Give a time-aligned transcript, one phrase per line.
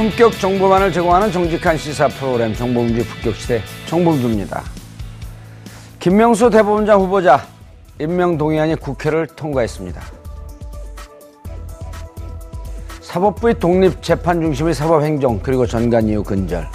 [0.00, 4.62] 품격 정보만을 제공하는 정직한 시사 프로그램 정보문제 품격시대 정보문제입니다.
[5.98, 7.46] 김명수 대법원장 후보자
[7.98, 10.00] 임명 동의안이 국회를 통과했습니다.
[13.02, 16.66] 사법부의 독립 재판 중심의 사법 행정 그리고 전관 이후 근절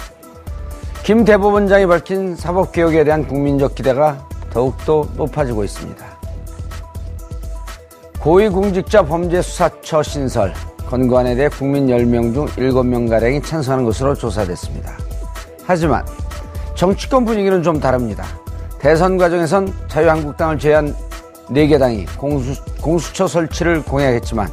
[1.02, 6.06] 김 대법원장이 밝힌 사법 개혁에 대한 국민적 기대가 더욱더 높아지고 있습니다.
[8.20, 10.54] 고위공직자 범죄수사처 신설
[10.86, 14.92] 건관에 대해 국민 10명 중 7명가량이 찬성하는 것으로 조사됐습니다.
[15.64, 16.04] 하지만
[16.74, 18.24] 정치권 분위기는 좀 다릅니다.
[18.78, 20.94] 대선 과정에선 자유한국당을 제외한
[21.50, 24.48] 4개 당이 공수, 공수처 설치를 공약했지만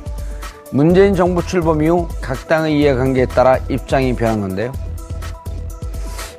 [0.71, 4.71] 문재인 정부 출범 이후 각 당의 이해관계에 따라 입장이 변한 건데요.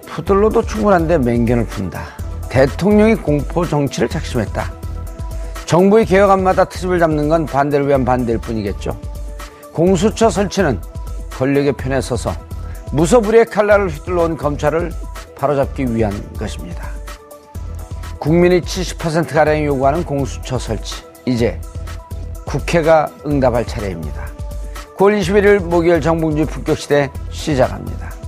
[0.06, 2.02] 푸들로도 충분한데 맹견을 푼다.
[2.48, 4.72] 대통령이 공포 정치를 작심했다.
[5.66, 8.96] 정부의 개혁안마다 트집을 잡는 건 반대를 위한 반대일 뿐이겠죠.
[9.74, 10.80] 공수처 설치는
[11.30, 12.32] 권력의 편에 서서
[12.92, 14.92] 무소불위의 칼날을 휘둘러 온 검찰을
[15.36, 16.88] 바로잡기 위한 것입니다.
[18.20, 21.02] 국민이 70%가량이 요구하는 공수처 설치.
[21.26, 21.60] 이제
[22.46, 24.24] 국회가 응답할 차례입니다.
[24.96, 28.23] 9월 21일 목요일 정봉주 품격시대 시작합니다.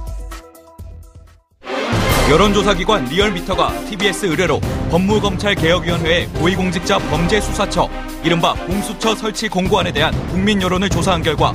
[2.29, 4.59] 여론조사기관 리얼미터가 TBS 의뢰로
[4.91, 7.89] 법무검찰개혁위원회의 고위공직자 범죄수사처
[8.25, 11.53] 이른바 공수처 설치 공고안에 대한 국민 여론을 조사한 결과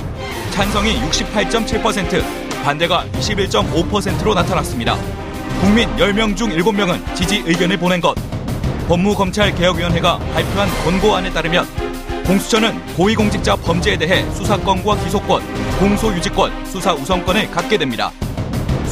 [0.50, 2.22] 찬성이 68.7%,
[2.64, 4.96] 반대가 21.5%로 나타났습니다.
[5.60, 8.14] 국민 10명 중 7명은 지지 의견을 보낸 것.
[8.88, 11.66] 법무검찰개혁위원회가 발표한 권고안에 따르면
[12.24, 15.42] 공수처는 고위공직자 범죄에 대해 수사권과 기소권,
[15.78, 18.10] 공소유지권, 수사 우선권을 갖게 됩니다.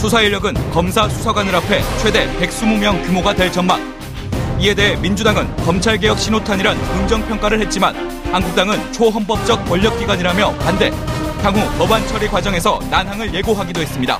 [0.00, 3.78] 수사 인력은 검사 수사관을 앞에 최대 120명 규모가 될 전망.
[4.58, 7.94] 이에 대해 민주당은 검찰개혁 신호탄이란 긍정평가를 했지만
[8.32, 10.90] 한국당은 초헌법적 권력기관이라며 반대.
[11.42, 14.18] 향후 법안 처리 과정에서 난항을 예고하기도 했습니다.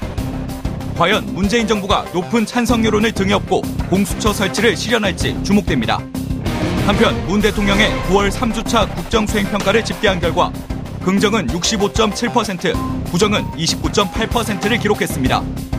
[0.99, 5.99] 과연 문재인 정부가 높은 찬성 여론을 등에 업고 공수처 설치를 실현할지 주목됩니다.
[6.85, 10.53] 한편 문 대통령의 9월 3주차 국정수행평가를 집계한 결과
[11.03, 15.70] 긍정은 65.7%, 부정은 29.8%를 기록했습니다.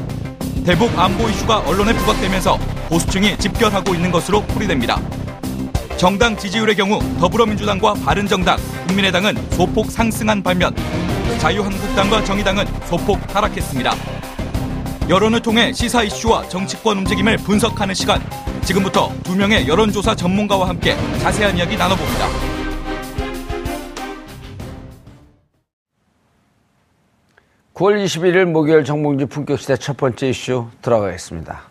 [0.65, 4.99] 대북 안보 이슈가 언론에 부각되면서 보수층이 집결하고 있는 것으로 풀이됩니다.
[5.97, 10.75] 정당 지지율의 경우 더불어민주당과 바른정당, 국민의당은 소폭 상승한 반면
[11.39, 13.95] 자유한국당과 정의당은 소폭 하락했습니다.
[15.09, 18.21] 여론을 통해 시사 이슈와 정치권 움직임을 분석하는 시간.
[18.63, 22.50] 지금부터 두 명의 여론조사 전문가와 함께 자세한 이야기 나눠봅니다.
[27.73, 31.61] (9월 21일) 목요일 정봉주 품격시대 첫 번째 이슈 들어가겠습니다.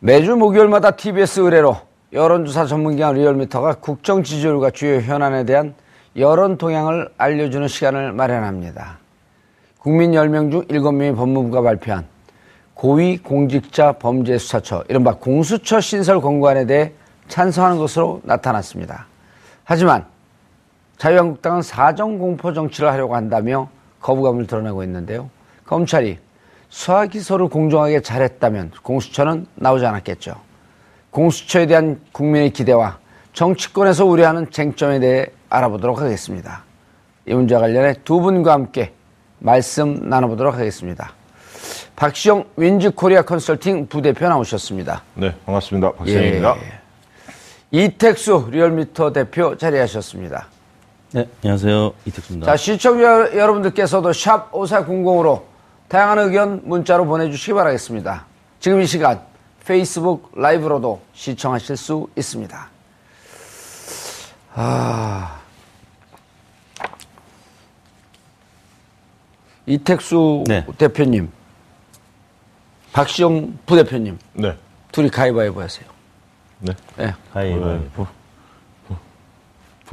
[0.00, 1.78] 매주 목요일마다 TBS 의뢰로
[2.12, 5.74] 여론조사 전문기관 리얼미터가 국정 지지율과 주요 현안에 대한
[6.16, 8.98] 여론 동향을 알려주는 시간을 마련합니다.
[9.78, 12.06] 국민 10명 중 7명이 법무부가 발표한
[12.74, 16.92] 고위공직자 범죄수사처, 이른바 공수처 신설 권고안에 대해
[17.28, 19.06] 찬성하는 것으로 나타났습니다.
[19.64, 20.04] 하지만
[20.98, 23.68] 자유한국당은 사정공포 정치를 하려고 한다며
[24.00, 25.30] 거부감을 드러내고 있는데요.
[25.66, 26.18] 검찰이
[26.68, 30.34] 수사 기소를 공정하게 잘했다면 공수처는 나오지 않았겠죠.
[31.10, 32.98] 공수처에 대한 국민의 기대와
[33.32, 36.64] 정치권에서 우려하는 쟁점에 대해 알아보도록 하겠습니다.
[37.26, 38.92] 이 문제와 관련해 두 분과 함께
[39.38, 41.12] 말씀 나눠보도록 하겠습니다.
[41.96, 45.02] 박시영 윈즈 코리아 컨설팅 부대표 나오셨습니다.
[45.14, 45.92] 네, 반갑습니다.
[45.92, 46.56] 박시영입니다.
[46.56, 46.78] 예.
[47.70, 50.46] 이택수 리얼미터 대표 자리하셨습니다.
[51.10, 51.94] 네, 안녕하세요.
[52.04, 52.52] 이택수입니다.
[52.52, 55.42] 자, 시청자 여러분들께서도 샵 5400으로
[55.88, 58.26] 다양한 의견 문자로 보내주시기 바라겠습니다.
[58.60, 59.22] 지금 이 시간
[59.64, 62.68] 페이스북 라이브로도 시청하실 수 있습니다.
[64.54, 65.40] 아.
[69.64, 70.66] 이택수 네.
[70.76, 71.30] 대표님,
[72.92, 74.56] 박시영 부대표님, 네.
[74.92, 75.86] 둘이 가위바위보 하세요.
[76.60, 76.72] 네.
[76.96, 77.14] 네.
[77.32, 78.17] 가위바위보.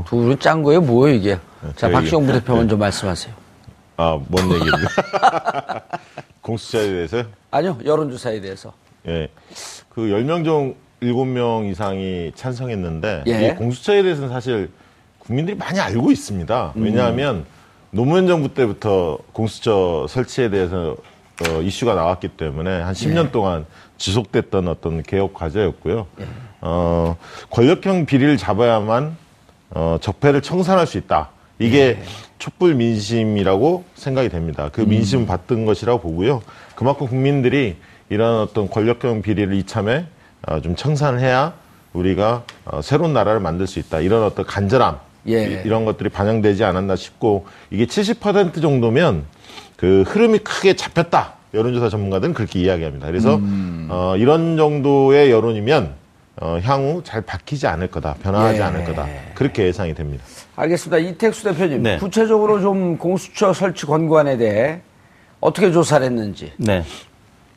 [0.04, 0.82] 둘은 짠 거예요?
[0.82, 1.36] 뭐예요, 이게?
[1.62, 3.34] 자, 저희- 박시영 부대표 먼저 말씀하세요.
[3.98, 5.82] 아, 뭔 얘기입니까?
[6.42, 7.24] 공수처에 대해서요?
[7.52, 8.74] 아니요, 여론조사에 대해서.
[9.08, 9.30] 예.
[9.90, 13.48] 그 10명 중 7명 이상이 찬성했는데, 예.
[13.48, 14.70] 이 공수처에 대해서는 사실
[15.20, 16.74] 국민들이 많이 알고 있습니다.
[16.76, 16.84] 음.
[16.84, 17.46] 왜냐하면
[17.92, 20.98] 노무현 정부 때부터 공수처 설치에 대해서
[21.50, 23.32] 어, 이슈가 나왔기 때문에 한 10년 예.
[23.32, 23.66] 동안
[23.98, 26.08] 지속됐던 어떤 개혁 과제였고요.
[26.62, 27.18] 어,
[27.50, 29.18] 권력형 비리를 잡아야만
[29.72, 31.30] 어, 적폐를 청산할 수 있다.
[31.60, 32.00] 이게
[32.38, 34.70] 촛불 민심이라고 생각이 됩니다.
[34.72, 36.42] 그 민심 받던 것이라고 보고요.
[36.76, 37.78] 그만큼 국민들이
[38.10, 40.06] 이런 어떤 권력형 비리를 이참에
[40.48, 41.54] 어, 좀 청산을 해야
[41.94, 44.02] 우리가 어, 새로운 나라를 만들 수 있다.
[44.02, 45.64] 이런 어떤 간절함 예.
[45.66, 49.24] 이, 런 것들이 반영되지 않았나 싶고 이게 70% 정도면
[49.76, 51.34] 그 흐름이 크게 잡혔다.
[51.54, 53.08] 여론조사 전문가들은 그렇게 이야기합니다.
[53.08, 53.40] 그래서
[53.90, 55.94] 어, 이런 정도의 여론이면
[56.42, 58.64] 어, 향후 잘 바뀌지 않을 거다, 변화하지 예.
[58.64, 60.24] 않을 거다 그렇게 예상이 됩니다.
[60.56, 60.98] 알겠습니다.
[60.98, 61.98] 이택수 대표님, 네.
[61.98, 64.82] 구체적으로 좀 공수처 설치 권고안에 대해
[65.40, 66.52] 어떻게 조사를 했는지.
[66.58, 66.84] 네.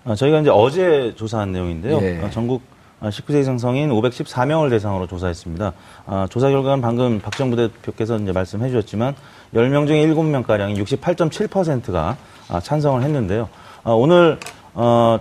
[0.05, 2.01] 어, 저희가 이제 어제 조사한 내용인데요.
[2.03, 2.21] 예.
[2.23, 2.63] 어, 전국
[3.03, 5.73] 19세 이상 성인 514명을 대상으로 조사했습니다.
[6.07, 9.15] 어, 조사 결과는 방금 박정부 대표께서 이제 말씀해 주셨지만
[9.55, 12.17] 10명 중에 7명가량이 68.7%가
[12.49, 13.49] 아, 찬성을 했는데요.
[13.85, 14.39] 어, 오늘,
[14.75, 15.21] 어,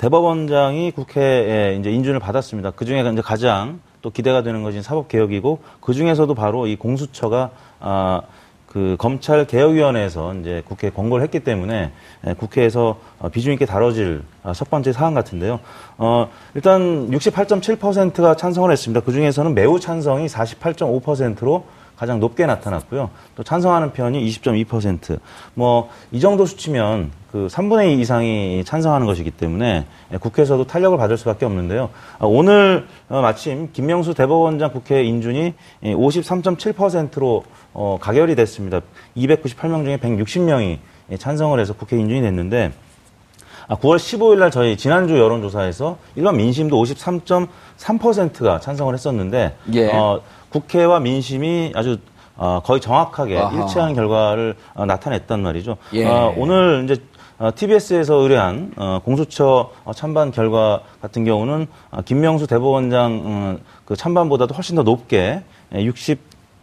[0.00, 2.70] 대법원장이 국회에 이제 인준을 받았습니다.
[2.70, 7.50] 그 중에 이제 가장 또 기대가 되는 것이 사법개혁이고 그 중에서도 바로 이 공수처가
[7.80, 8.22] 아,
[8.66, 11.92] 그 검찰 개혁위원회에서 이제 국회에 권고를 했기 때문에
[12.26, 15.60] 예, 국회에서 어, 비중 있게 다뤄질 아, 첫 번째 사안 같은데요.
[15.98, 19.00] 어, 일단 68.7%가 찬성을 했습니다.
[19.04, 21.66] 그 중에서는 매우 찬성이 48.5%로
[22.00, 23.10] 가장 높게 나타났고요.
[23.36, 25.20] 또 찬성하는 편이 20.2%.
[25.52, 31.18] 뭐, 이 정도 수치면 그 3분의 2 이상이 찬성하는 것이기 때문에 예, 국회에서도 탄력을 받을
[31.18, 31.90] 수밖에 없는데요.
[32.18, 35.52] 아, 오늘 어, 마침 김명수 대법원장 국회 인준이
[35.82, 37.44] 53.7%로
[37.74, 38.80] 어, 가결이 됐습니다.
[39.18, 40.78] 298명 중에 160명이
[41.18, 42.72] 찬성을 해서 국회 인준이 됐는데
[43.68, 49.90] 아, 9월 15일 날 저희 지난주 여론조사에서 일반 민심도 53.3%가 찬성을 했었는데 예.
[49.92, 51.98] 어, 국회와 민심이 아주
[52.36, 53.60] 어, 거의 정확하게 아하.
[53.62, 55.76] 일치하는 결과를 어, 나타냈단 말이죠.
[55.94, 56.06] 예.
[56.06, 56.96] 어, 오늘 이제
[57.54, 64.54] TBS에서 의뢰한 어, 공수처 어, 찬반 결과 같은 경우는 어, 김명수 대법원장 어, 그 찬반보다도
[64.54, 65.42] 훨씬 더 높게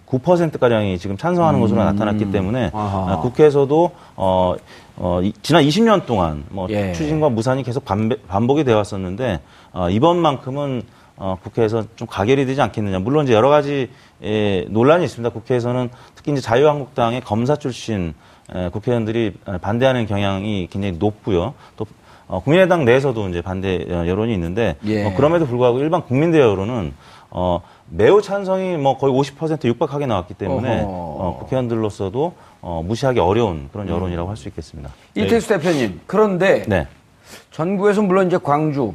[0.08, 2.78] 69%가량이 지금 찬성하는 것으로 나타났기 때문에 음.
[2.78, 3.14] 아하.
[3.16, 4.56] 어, 국회에서도 어,
[4.98, 6.92] 어, 이- 지난 20년 동안 뭐 예.
[6.94, 9.42] 추진과 무산이 계속 반배- 반복이 되어 왔었는데
[9.74, 10.82] 어, 이번만큼은
[11.18, 13.00] 어, 국회에서 좀 가결이 되지 않겠느냐.
[13.00, 13.90] 물론 이제 여러 가지
[14.24, 15.30] 예, 논란이 있습니다.
[15.34, 18.14] 국회에서는 특히 이제 자유한국당의 검사 출신
[18.54, 21.54] 에, 국회의원들이 어, 반대하는 경향이 굉장히 높고요.
[21.76, 21.86] 또
[22.28, 25.06] 어, 국민의당 내에서도 이제 반대 어, 여론이 있는데 예.
[25.06, 26.94] 어, 그럼에도 불구하고 일반 국민대 여론은
[27.30, 30.88] 어, 매우 찬성이 뭐 거의 50% 육박하게 나왔기 때문에 어허.
[30.88, 34.92] 어, 국회의원들로서도 어, 무시하기 어려운 그런 여론이라고 할수 있겠습니다.
[35.16, 36.88] 이택수 대표님, 그런데 네.
[37.52, 38.94] 전국에서 물론 이제 광주,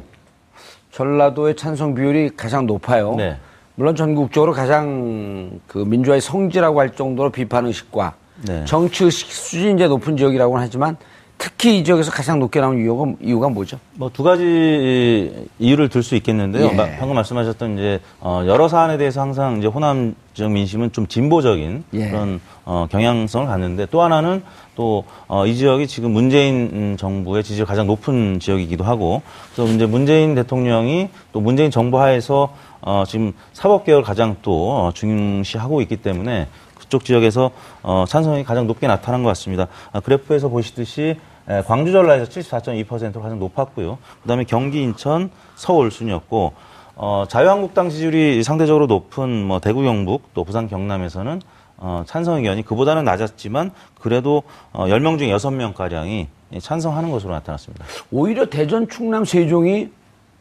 [0.93, 3.15] 전라도의 찬성 비율이 가장 높아요.
[3.15, 3.35] 네.
[3.75, 8.13] 물론 전국적으로 가장 그 민주화의 성지라고 할 정도로 비판 의식과
[8.47, 8.63] 네.
[8.65, 10.95] 정치 의식 수준이 이제 높은 지역이라고는 하지만
[11.39, 13.79] 특히 이 지역에서 가장 높게 나온 이유가, 이유가 뭐죠?
[13.95, 16.67] 뭐 두 가지 이유를 들 수 있겠는데요.
[16.71, 16.73] 예.
[16.75, 21.83] 마- 방금 말씀하셨던 이제 어, 여러 사안에 대해서 항상 이제 호남 지역 민심은 좀 진보적인
[21.95, 22.09] 예.
[22.11, 24.43] 그런 어, 경향성을 갖는데 또 하나는
[24.75, 29.21] 또 어, 이 지역이 지금 문재인 음, 정부의 지지가 가장 높은 지역이기도 하고
[29.55, 35.81] 또 이제 문재인 대통령이 또 문재인 정부 하에서 어, 지금 사법개혁을 가장 또 어, 중시하고
[35.81, 37.51] 있기 때문에 그쪽 지역에서
[37.81, 39.67] 어, 찬성이 가장 높게 나타난 것 같습니다.
[39.91, 41.17] 아, 그래프에서 보시듯이
[41.49, 43.97] 에, 광주 전라에서 74.2%로 가장 높았고요.
[44.21, 46.53] 그다음에 경기, 인천, 서울 순이었고
[46.95, 51.41] 어, 자유한국당 지지율이 상대적으로 높은 뭐 대구, 경북 또 부산, 경남에서는
[51.83, 56.29] 어, 찬성 의견이 그보다는 낮았지만 그래도 어, 10명 중에 6명 가량이
[56.61, 57.85] 찬성하는 것으로 나타났습니다.
[58.09, 59.89] 오히려 대전, 충남, 세종이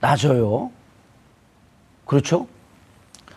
[0.00, 0.70] 낮아요.
[2.06, 2.46] 그렇죠?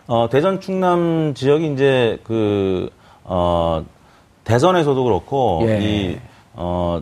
[0.06, 2.92] 어, 대전 충남 지역이 이제 그,
[3.24, 3.84] 어,
[4.44, 5.80] 대선에서도 그렇고, 예.
[5.82, 6.20] 이,
[6.54, 7.02] 어,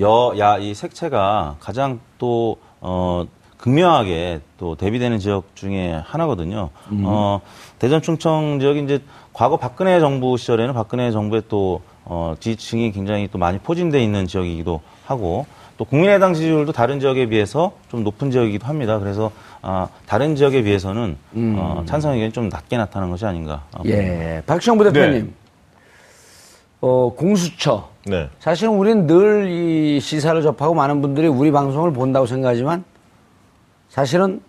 [0.00, 3.24] 여, 야, 이 색채가 가장 또, 어,
[3.60, 6.70] 극명하게 또 대비되는 지역 중에 하나거든요.
[7.04, 7.40] 어,
[7.78, 9.02] 대전 충청 지역이 이제
[9.32, 14.80] 과거 박근혜 정부 시절에는 박근혜 정부의 또, 어, 지지층이 굉장히 또 많이 포진돼 있는 지역이기도
[15.04, 18.98] 하고, 또 국민의당 지지율도 다른 지역에 비해서 좀 높은 지역이기도 합니다.
[18.98, 19.30] 그래서
[19.62, 21.16] 아, 다른 지역에 비해서는
[21.56, 23.64] 어, 찬성 의견이 좀 낮게 나타난 것이 아닌가.
[23.72, 24.42] 아, 예.
[24.46, 25.34] 박시영 부대표님.
[26.82, 27.88] 어, 공수처.
[28.06, 28.28] 네.
[28.40, 32.84] 사실은 우리는 늘 이 시사를 접하고 많은 분들이 우리 방송을 본다고 생각하지만
[33.90, 34.40] 사실은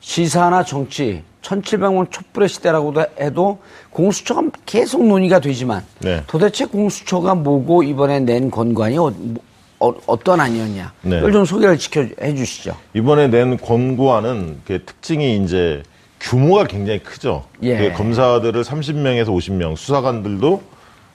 [0.00, 3.58] 시사나 정치 1700년 촛불의 시대라고도 해도
[3.90, 6.22] 공수처가 계속 논의가 되지만 네.
[6.26, 11.18] 도대체 공수처가 뭐고 이번에 낸 건관이 어, 떤 아니었냐 네.
[11.18, 12.76] 이걸 좀 소개를 지켜 해 주시죠.
[12.92, 15.82] 이번에 낸 권고안은 그 특징이 이제
[16.20, 17.44] 규모가 굉장히 크죠.
[17.62, 17.78] 예.
[17.78, 20.62] 그 검사들을 30명에서 50명, 수사관들도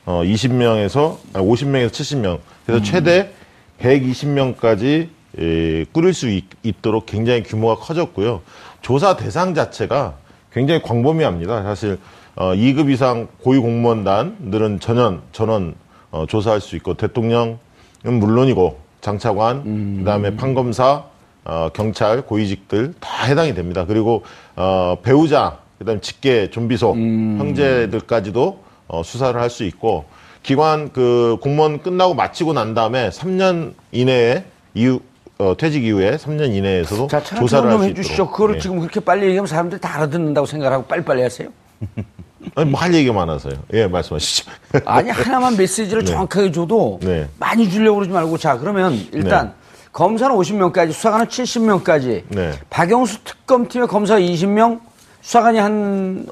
[0.06, 2.40] 어 20명에서 50명에서 70명.
[2.66, 3.32] 그래서 최대
[3.80, 8.42] 120명까지 에, 꾸릴 수 있, 있도록 굉장히 규모가 커졌고요.
[8.82, 10.16] 조사 대상 자체가
[10.52, 11.64] 굉장히 광범위합니다.
[11.64, 12.00] 사실
[12.36, 15.76] 어 2급 이상 고위 공무원단들은 전원 전원
[16.12, 17.58] 어, 조사할 수 있고 대통령은
[18.04, 21.04] 물론이고 장차관, 그다음에 판검사,
[21.44, 23.86] 어, 경찰, 고위직들 다 해당이 됩니다.
[23.86, 24.24] 그리고
[24.56, 30.06] 어, 배우자, 그다음 에 직계, 좀비소, 형제들까지도 어, 수사를 할 수 있고
[30.44, 35.02] 기관 그 공무원 끝나고 마치고 난 다음에 3년 이내에 이후
[35.38, 38.14] 어, 퇴직 이후에 3년 이내에서도 자, 조사를 할좀수 해주시죠.
[38.14, 38.32] 있도록.
[38.32, 38.60] 그거를 예.
[38.60, 41.50] 지금 그렇게 빨리 얘기하면 사람들이 다 알아듣는다고 생각하고 빨리빨리 하세요.
[42.56, 43.56] 아니, 뭐 할 얘기가 많아서요.
[43.74, 44.50] 예, 말씀하시죠.
[44.86, 46.12] 아니 하나만 메시지를 네.
[46.12, 47.28] 정확하게 줘도 네.
[47.40, 49.54] 많이 주려고 그러지 말고 자 그러면 일단 네.
[49.92, 52.54] 검사는 50명까지 수사관은 70명까지 네.
[52.70, 54.80] 박영수 특검팀의 검사 20명
[55.22, 56.28] 수사관이 한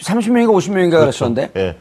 [0.00, 1.76] 30명인가 50명인가 그랬었는데 예.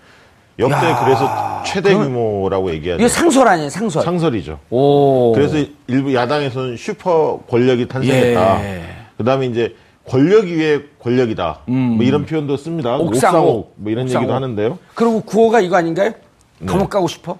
[0.59, 3.01] 역대 야, 그래서 최대 규모라고 얘기하죠.
[3.01, 4.59] 이게 상설 아니에요 상설 상설이죠.
[4.71, 8.63] 오 그래서 일부 야당에서는 슈퍼 권력이 탄생했다.
[8.63, 8.83] 예.
[9.17, 9.75] 그다음에 이제
[10.07, 11.59] 권력 위에 권력이다.
[11.65, 12.95] 뭐 이런 표현도 씁니다.
[12.95, 13.01] 음.
[13.01, 13.35] 옥상옥.
[13.35, 14.23] 옥상옥 뭐 이런 옥상옥.
[14.23, 14.79] 얘기도 하는데요.
[14.95, 16.11] 그리고 구호가 이거 아닌가요?
[16.59, 16.65] 네.
[16.65, 17.37] 감옥 가고 싶어?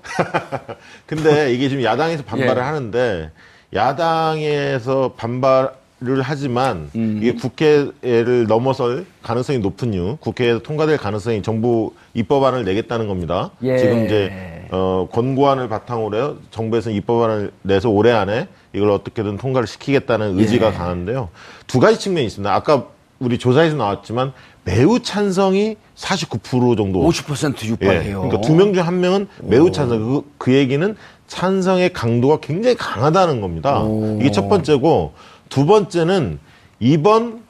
[1.08, 2.66] 근데 이게 지금 야당에서 반발을 예.
[2.66, 3.32] 하는데
[3.74, 5.72] 야당에서 반발
[6.04, 7.18] 을 하지만 음.
[7.20, 13.50] 이게 국회를 넘어설 가능성이 높은 이유, 국회에서 통과될 가능성이 정부 입법안을 내겠다는 겁니다.
[13.64, 13.80] 예.
[13.80, 14.32] 지금 이제
[14.70, 16.38] 어, 권고안을 바탕으로 해요.
[16.52, 20.72] 정부에서 입법안을 내서 올해 안에 이걸 어떻게든 통과를 시키겠다는 의지가 예.
[20.72, 21.30] 강한데요.
[21.66, 22.54] 두 가지 측면이 있습니다.
[22.54, 22.86] 아까
[23.18, 24.34] 우리 조사에서 나왔지만
[24.66, 27.70] 매우 찬성이 49% 정도 50% 예.
[27.70, 28.22] 육박해요.
[28.22, 29.98] 그러니까 두 명 중 한 명은 매우 찬성.
[29.98, 33.84] 그, 그 얘기는 찬성의 강도가 굉장히 강하다는 겁니다.
[34.20, 35.14] 이게 첫 번째고
[35.50, 36.40] 두 번째는
[36.80, 37.42] 이번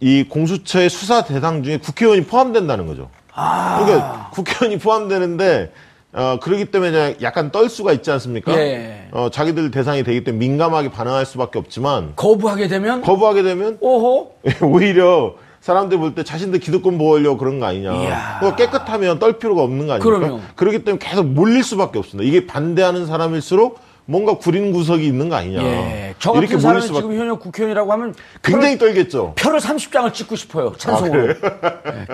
[0.00, 3.08] 이 공수처의 수사 대상 중에 국회의원이 포함된다는 거죠.
[3.34, 5.72] 그러니까 국회의원이 포함되는데
[6.12, 8.52] 어 그러기 때문에 약간 떨 수가 있지 않습니까?
[8.58, 9.08] 예.
[9.12, 15.34] 어 자기들 대상이 되기 때문에 민감하게 반응할 수밖에 없지만 거부하게 되면 거부하게 되면 오호 오히려
[15.60, 18.38] 사람들 볼 때 자신들 기득권 보호하려고 그런 거 아니냐.
[18.40, 20.18] 그거 깨끗하면 떨 필요가 없는 거 아닙니까?
[20.18, 20.40] 그럼요.
[20.54, 22.26] 그렇기 때문에 계속 몰릴 수밖에 없습니다.
[22.28, 25.60] 이게 반대하는 사람일수록 뭔가 구린 구석이 있는 거 아니냐.
[25.62, 26.14] 예.
[26.20, 27.02] 저 이렇게 같은 몰릴 사람이 수밖에.
[27.02, 29.34] 지금 현역 국회의원이라고 하면 굉장히 떨겠죠.
[29.36, 30.72] 표를 30장을 찍고 싶어요.
[30.78, 31.30] 찬송으로.
[31.30, 31.34] 예,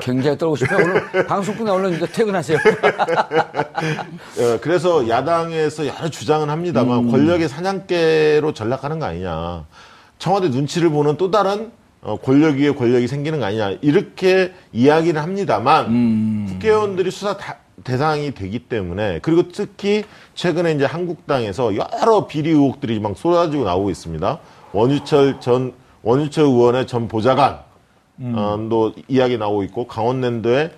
[0.00, 0.78] 굉장히 떨고 싶어요.
[1.12, 2.58] 오늘 방송 끝나 얼른 이제 퇴근하세요.
[4.38, 7.11] 예, 그래서 야당에서 여러 주장은 합니다만 음.
[7.11, 9.66] 권력의 사냥개로 전락하는 거 아니냐.
[10.18, 13.76] 청와대 눈치를 보는 또 다른 어, 권력 위에 권력이 생기는 거 아니냐.
[13.82, 16.46] 이렇게 이야기를 합니다만 음.
[16.49, 23.17] 국회의원들이 수사 다- 대상이 되기 때문에 그리고 특히 최근에 이제 한국당에서 여러 비리 의혹들이 막
[23.17, 24.39] 쏟아지고 나오고 있습니다.
[24.73, 25.73] 원유철 전
[26.03, 27.59] 원유철 의원의 전 보좌관
[28.21, 28.35] 음.
[28.37, 30.71] 어, 또 이야기 나오고 있고 강원랜드의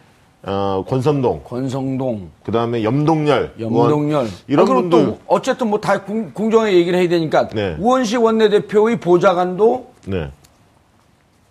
[0.47, 4.09] 어, 권선동 권성동, 그 다음에 염동열, 염동열.
[4.09, 7.77] 의원, 이런 아, 그리고 분들 또 어쨌든 뭐 다 공정하게 얘기를 해야 되니까 네.
[7.79, 10.31] 우원식 원내대표의 보좌관도 네.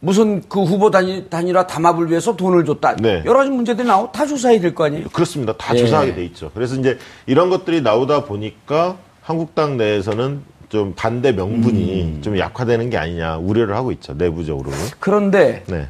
[0.07, 2.97] 무슨 그 후보 단위, 단일화 담합을 위해서 돈을 줬다.
[2.97, 3.23] 네.
[3.25, 5.07] 여러 가지 문제들이 나오고 다 조사해야 될 거 아니에요?
[5.13, 5.53] 그렇습니다.
[5.53, 5.79] 다 예.
[5.79, 6.51] 조사하게 돼 있죠.
[6.53, 12.21] 그래서 이제 이런 것들이 나오다 보니까 한국당 내에서는 좀 반대 명분이 음.
[12.21, 14.13] 좀 약화되는 게 아니냐 우려를 하고 있죠.
[14.15, 14.77] 내부적으로는.
[14.99, 15.87] 그런데 네.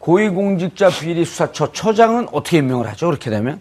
[0.00, 3.06] 고위공직자 비리 수사처 처장은 어떻게 임명을 하죠?
[3.06, 3.60] 그렇게 되면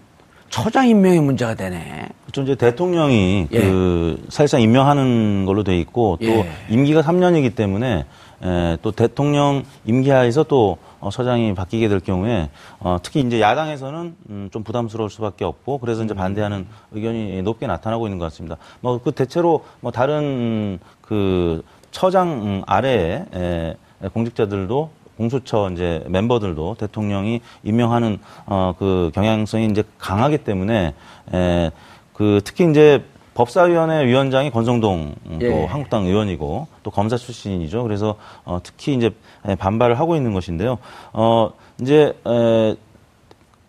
[0.49, 2.09] 처장 임명이 문제가 되네.
[2.25, 2.41] 그렇죠.
[2.41, 3.59] 이제 대통령이 예.
[3.59, 6.49] 그 사실상 임명하는 걸로 돼 있고 또 예.
[6.69, 8.05] 임기가 3년이기 때문에
[8.43, 14.49] 에, 또 대통령 임기하에서 또 어, 서장이 바뀌게 될 경우에 어, 특히 이제 야당에서는 음,
[14.51, 16.05] 좀 부담스러울 수밖에 없고 그래서 음.
[16.05, 18.57] 이제 반대하는 의견이 높게 나타나고 있는 것 같습니다.
[18.81, 23.75] 뭐 그 대체로 뭐 다른 음, 그 처장 음, 아래에 에,
[24.13, 30.93] 공직자들도 공수처 이제 멤버들도 대통령이 임명하는 어 그 경향성이 이제 강하기 때문에
[31.33, 31.71] 에,
[32.13, 35.65] 그 특히 이제 법사위원회 위원장이 권성동 음, 또 예.
[35.65, 37.83] 한국당 의원이고 또 검사 출신이죠.
[37.83, 39.11] 그래서 어 특히 이제
[39.59, 40.77] 반발을 하고 있는 것인데요.
[41.13, 42.75] 어 이제 에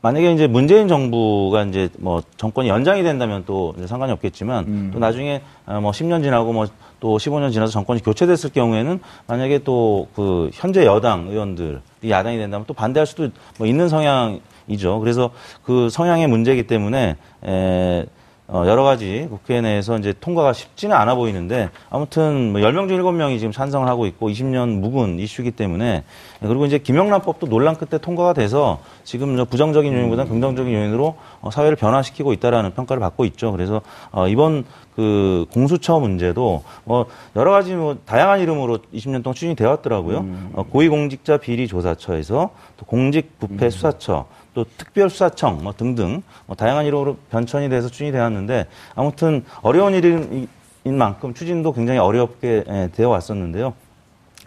[0.03, 5.81] 만약에 이제 문재인 정부가 이제 뭐 정권이 연장이 된다면 또 상관이 없겠지만 또 나중에 어,
[5.81, 6.67] 뭐 10년 지나고 뭐
[7.05, 11.79] 또 15년 지나서 정권이 교체됐을 경우에는 만약에 또 그 현재 여당 의원들이
[12.09, 13.29] 야당이 된다면 또 반대할 수도
[13.59, 15.01] 뭐 있는 성향이죠.
[15.01, 15.31] 그래서
[15.63, 18.07] 그 성향의 문제이기 때문에 에
[18.47, 23.39] 어, 여러 가지 국회 내에서 이제 통과가 쉽지는 않아 보이는데 아무튼 뭐 10명 중 7명이
[23.39, 26.05] 지금 찬성을 하고 있고 20년 묵은 이슈이기 때문에
[26.41, 31.77] 그리고 이제 김영란법도 논란 끝에 통과가 돼서 지금 저 부정적인 요인보다는 긍정적인 요인으로 어, 사회를
[31.77, 33.51] 변화시키고 있다라는 평가를 받고 있죠.
[33.51, 39.57] 그래서 어, 이번 그 공수처 문제도 뭐 여러 가지 뭐 다양한 이름으로 20년 동안 추진이
[39.57, 40.27] 되어 왔더라고요.
[40.53, 48.13] 어, 고위공직자 비리조사처에서 또 공직부패수사처 또 특별수사청 뭐 등등 뭐 다양한 이름으로 변천이 돼서 추진이
[48.13, 50.49] 되었는데 아무튼 어려운 일인
[50.85, 53.75] 만큼 추진도 굉장히 어렵게 예, 되어 왔었는데요.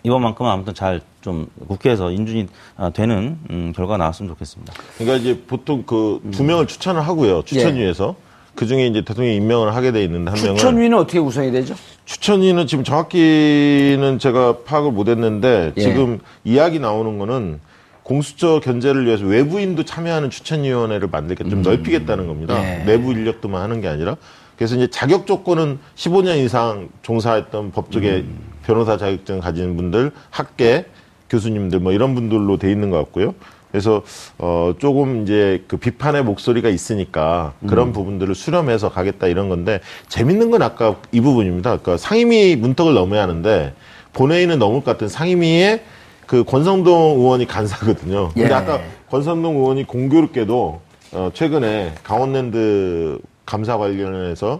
[0.03, 2.47] 이번만큼은 아무튼 잘 좀 국회에서 인준이
[2.77, 4.71] 아, 되는 음, 결과가 나왔으면 좋겠습니다.
[4.97, 7.41] 그러니까 이제 보통 그 두 명을 추천을 하고요.
[7.43, 8.15] 추천위에서.
[8.55, 11.75] 그 중에 이제 대통령이 임명을 하게 돼 있는데 한 명은 추천위는 어떻게 구성이 되죠?
[12.05, 15.81] 추천위는 지금 정확히는 제가 파악을 못 했는데 예.
[15.81, 17.59] 지금 이야기 나오는 거는
[18.07, 22.57] 공수처 견제를 위해서 외부인도 참여하는 추천위원회를 만들게 좀 넓히겠다는 겁니다.
[22.57, 22.63] 음.
[22.63, 22.83] 예.
[22.85, 24.15] 내부 인력도만 하는 게 아니라
[24.55, 28.39] 그래서 이제 자격 조건은 15년 이상 종사했던 법조계 음.
[28.63, 30.85] 변호사 자격증 가진 분들, 학계
[31.29, 33.35] 교수님들 뭐 이런 분들로 돼 있는 것 같고요.
[33.71, 34.01] 그래서
[34.37, 40.61] 어 조금 이제 그 비판의 목소리가 있으니까 그런 부분들을 수렴해서 가겠다 이런 건데 재밌는 건
[40.61, 41.77] 아까 이 부분입니다.
[41.77, 43.73] 그러니까 상임위 문턱을 넘어야 하는데
[44.13, 45.81] 본회의는 넘을 것 같은 상임위에
[46.27, 48.29] 그 권성동 의원이 간사거든요.
[48.33, 48.53] 근데 예.
[48.53, 50.81] 아까 권성동 의원이 공교롭게도
[51.13, 54.59] 어 최근에 강원랜드 감사 관련해서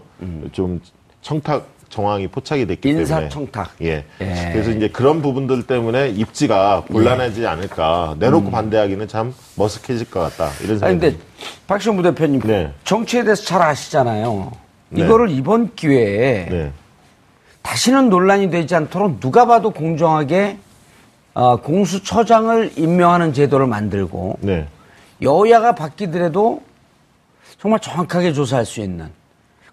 [0.52, 0.80] 좀
[1.20, 3.76] 청탁 정황이 포착이 됐기 때문에 인사청탁.
[3.82, 4.04] 예.
[4.20, 4.50] 예.
[4.52, 8.16] 그래서 이제 그런 부분들 때문에 입지가 곤란해지지 않을까.
[8.18, 10.50] 내놓고 반대하기는 참 머쓱해질 것 같다.
[10.62, 10.78] 이런 음.
[10.78, 11.26] 생각이 근데 듭니다.
[11.66, 12.72] 박시영 부대표님 네.
[12.84, 14.52] 정치에 대해서 잘 아시잖아요.
[14.90, 15.04] 네.
[15.04, 16.72] 이거를 이번 기회에 네.
[17.62, 20.58] 다시는 논란이 되지 않도록 누가 봐도 공정하게
[21.34, 24.66] 어, 공수처장을 임명하는 제도를 만들고 네.
[25.22, 26.62] 여야가 바뀌더라도
[27.60, 29.08] 정말 정확하게 조사할 수 있는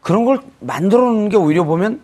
[0.01, 2.01] 그런 걸 만들어 놓는 게 오히려 보면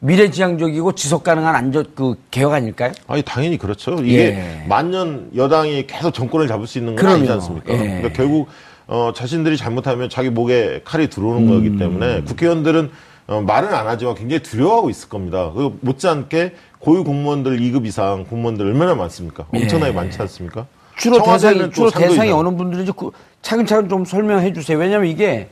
[0.00, 2.92] 미래지향적이고 지속 가능한 안전 그 개혁 아닐까요?
[3.06, 3.94] 아니 당연히 그렇죠.
[4.02, 4.66] 이게 예.
[4.68, 7.16] 만년 여당이 계속 정권을 잡을 수 있는 건 그럼요.
[7.18, 7.72] 아니지 않습니까?
[7.74, 7.78] 예.
[7.78, 8.48] 그러니까 결국
[8.88, 11.48] 어, 자신들이 잘못하면 자기 목에 칼이 들어오는 음.
[11.48, 12.90] 거기 때문에 국회의원들은
[13.32, 15.50] 어, 말은 안 하지만 굉장히 두려워하고 있을 겁니다.
[15.54, 19.46] 그 못지않게 고위 공무원들 2급 이상 공무원들 얼마나 많습니까?
[19.52, 20.60] 엄청나게 많지 않습니까?
[20.60, 20.64] 예.
[20.98, 22.38] 주로 대상이 또 주로 대상이 이상.
[22.38, 24.78] 어느 분들인지 그 차근차근 좀 설명해 주세요.
[24.78, 25.48] 왜냐하면 이게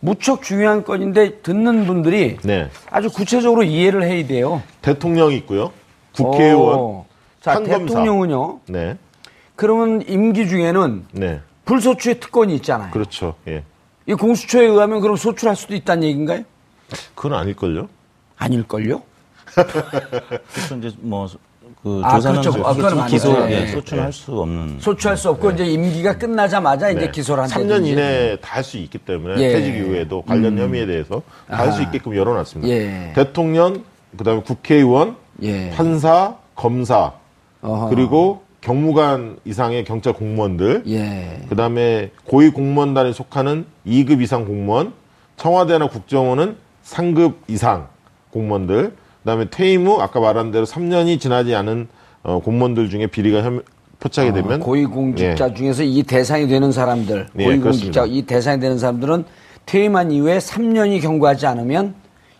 [0.00, 2.68] 무척 중요한 건인데 듣는 분들이 네.
[2.90, 4.62] 아주 구체적으로 이해를 해야 돼요.
[4.82, 5.72] 대통령이 있고요.
[6.14, 7.06] 국회의원, 어.
[7.40, 7.78] 자 판검사.
[7.78, 8.60] 대통령은요.
[8.68, 8.98] 네.
[9.56, 11.40] 그러면 임기 중에는 네.
[11.64, 12.90] 불소추의 특권이 있잖아요.
[12.90, 13.34] 그렇죠.
[13.48, 13.62] 예.
[14.06, 16.42] 이 공수처에 의하면 그럼 소출할 수도 있다는 얘기인가요?
[17.14, 17.88] 그건 아닐걸요?
[18.38, 19.02] 아닐걸요?
[20.54, 21.28] 그래서 이제 뭐
[21.82, 22.64] 그 아, 조사는 그렇죠.
[22.66, 23.32] 아, 그건 기소.
[23.50, 23.66] 예, 예.
[23.66, 27.10] 소출할 수 없는 소출할 수 없고 이제 임기가 끝나자마자 이제 네.
[27.10, 27.90] 기소를 3년 한다든지.
[27.92, 29.52] 이내에 다 할 수 있기 때문에 예.
[29.52, 31.82] 퇴직 이후에도 관련 혐의에 대해서 다 할수 아하.
[31.82, 32.72] 있게끔 열어놨습니다.
[32.72, 33.12] 예.
[33.16, 33.82] 대통령,
[34.16, 35.70] 그다음에 국회의원, 예.
[35.70, 37.12] 판사, 검사,
[37.62, 37.88] 어허.
[37.88, 41.40] 그리고 경무관 이상의 경찰 공무원들, 예.
[41.48, 44.92] 그다음에 고위 공무원단에 속하는 2급 이상 공무원,
[45.36, 47.88] 청와대나 국정원은 3급 이상
[48.30, 51.88] 공무원들, 그다음에 퇴임 후 아까 말한 대로 3년이 지나지 않은
[52.22, 53.62] 어, 공무원들 중에 비리가 혐-
[54.00, 55.54] 포착이 되면 어, 고위공직자 예.
[55.54, 58.04] 중에서 이 대상이 되는 사람들, 예, 고위공직자 그렇습니다.
[58.06, 59.24] 이 대상이 되는 사람들은
[59.66, 61.94] 퇴임한 이후에 3년이 경과하지 않으면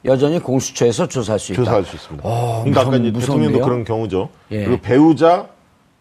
[0.05, 1.63] 여전히 공수처에서 조사할 수 있다.
[1.63, 2.29] 조사할 수 있습니다.
[2.29, 3.49] 어, 그러니까 아까 무서운- 이제 무서운데요?
[3.51, 4.29] 대통령도 그런 경우죠.
[4.51, 4.65] 예.
[4.65, 5.47] 그리고 배우자,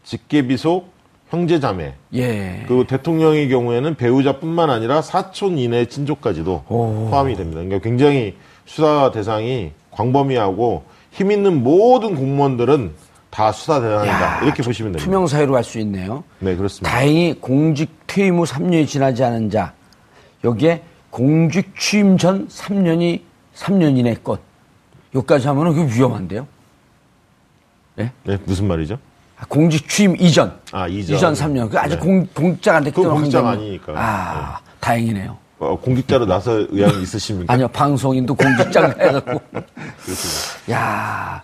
[0.04, 0.91] 직계비속,
[1.32, 1.94] 형제자매.
[2.14, 2.64] 예.
[2.68, 7.62] 그리고 대통령의 경우에는 배우자뿐만 아니라 사촌 이내 친족까지도 포함이 됩니다.
[7.62, 12.92] 그러니까 굉장히 수사 대상이 광범위하고 힘 있는 모든 공무원들은
[13.30, 14.44] 다 수사 대상이다.
[14.44, 15.06] 이렇게 보시면 됩니다.
[15.06, 16.24] 투명 사유로 할 수 있네요.
[16.40, 16.92] 네, 그렇습니다.
[16.92, 19.74] 다행히 공직 퇴임 후 3년이 지나지 않은 자
[20.44, 23.22] 여기에 공직 취임 전 3년이
[23.56, 24.42] 3년 이내 것.
[25.16, 26.46] 여기까지 하면은 그게 위험한데요.
[27.96, 28.12] 네,
[28.46, 28.98] 무슨 말이죠?
[29.42, 30.54] 아, 공직 취임 이전.
[30.72, 31.34] 아, 이전.
[31.34, 31.70] 3년.
[31.70, 32.00] 그 아직 네.
[32.00, 33.14] 공, 공직자가 안 됐기 때문에.
[33.16, 33.50] 공직자가.
[33.50, 33.94] 아니니까.
[33.96, 35.36] 아, 다행이네요.
[35.60, 37.52] 어, 공직자로 나설 의향이 있으십니까?
[37.54, 39.42] 아니요, 방송인도 공직자가 해갖고.
[40.72, 41.42] 야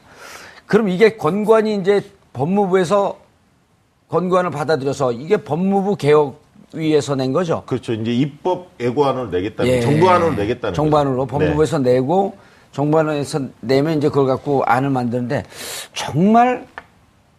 [0.65, 2.01] 그럼 이게 권관이 이제
[2.33, 3.17] 법무부에서
[4.09, 6.41] 권관을 받아들여서 이게 법무부 개혁
[6.73, 7.63] 위에서 낸 거죠?
[7.65, 7.93] 그렇죠.
[7.93, 9.81] 이제 입법 예고안을 내겠다는 예.
[9.81, 11.37] 정부안으로 내겠다는 정부안으로 거죠.
[11.39, 11.45] 네.
[11.45, 12.37] 법무부에서 내고
[12.73, 15.43] 정부안에서 내면 이제 그걸 갖고 안을 만드는데
[15.93, 16.65] 정말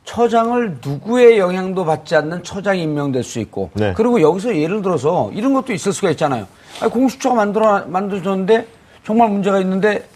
[0.09, 3.93] 처장을 누구의 영향도 받지 않는 처장이 임명될 수 있고 네.
[3.95, 6.47] 그리고 여기서 예를 들어서 이런 것도 있을 수가 있잖아요.
[6.81, 8.67] 아니, 공수처가 만들어 만들어졌는데
[9.05, 10.09] 정말 문제가 있는데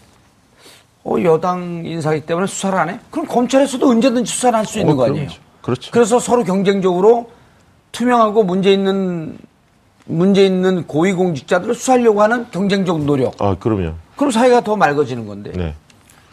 [1.03, 2.99] 어, 여당 인사기 때문에 수사를 안 해?
[3.11, 5.29] 그럼 검찰에서도 언제든지 수사를 할 수 있는 어, 거 아니에요?
[5.61, 5.91] 그렇죠.
[5.91, 7.29] 그래서 서로 경쟁적으로
[7.91, 9.37] 투명하고 문제 있는
[10.05, 13.39] 문제 있는 고위공직자들을 수사하려고 하는 경쟁적 노력.
[13.39, 13.93] 아, 그럼요.
[14.15, 15.51] 그럼 사회가 더 맑아지는 건데.
[15.55, 15.75] 네.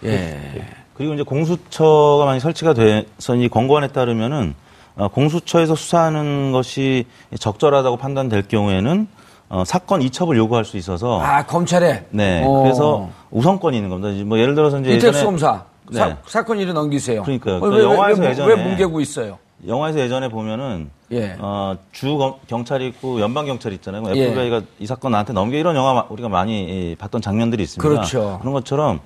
[0.05, 0.67] 예.
[0.95, 4.55] 그리고 이제 공수처가 만약 설치가 돼서 이 권고안에 따르면은
[4.97, 7.07] 어, 공수처에서 수사하는 것이
[7.39, 9.07] 적절하다고 판단될 경우에는
[9.49, 12.07] 어, 사건 이첩을 요구할 수 있어서 아 검찰에.
[12.11, 12.63] 네 어.
[12.63, 14.25] 그래서 우선권이 있는 겁니다.
[14.25, 16.17] 뭐 예를 들어서 이제 이택수 검사 네.
[16.27, 17.23] 사, 건 일을 넘기세요.
[17.23, 17.57] 그러니까요.
[17.57, 19.39] 어, 그 왜, 영화에서 왜, 왜, 예전에 왜 뭉개고 있어요?
[19.67, 21.37] 영화에서 예전에 보면은 예.
[21.39, 24.05] 어, 주 검- 경찰이 있고 연방 경찰이 있잖아요.
[24.15, 24.29] 예.
[24.29, 27.87] FBI가 이 사건 나한테 넘겨 이런 영화 마- 우리가 많이 이, 봤던 장면들이 있습니다.
[27.89, 28.39] 그렇죠.
[28.41, 29.01] 그런 것처럼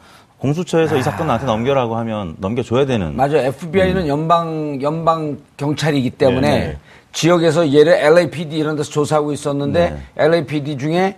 [0.49, 3.17] 공수처에서 이 사건 나한테 넘겨라고 하면 넘겨줘야 되는.
[3.17, 3.39] 맞아요.
[3.39, 6.79] FBI는 연방 연방 경찰이기 때문에 네, 네.
[7.13, 10.23] 지역에서 예를 LAPD 이런 데서 조사하고 있었는데 네.
[10.23, 11.17] LAPD 중에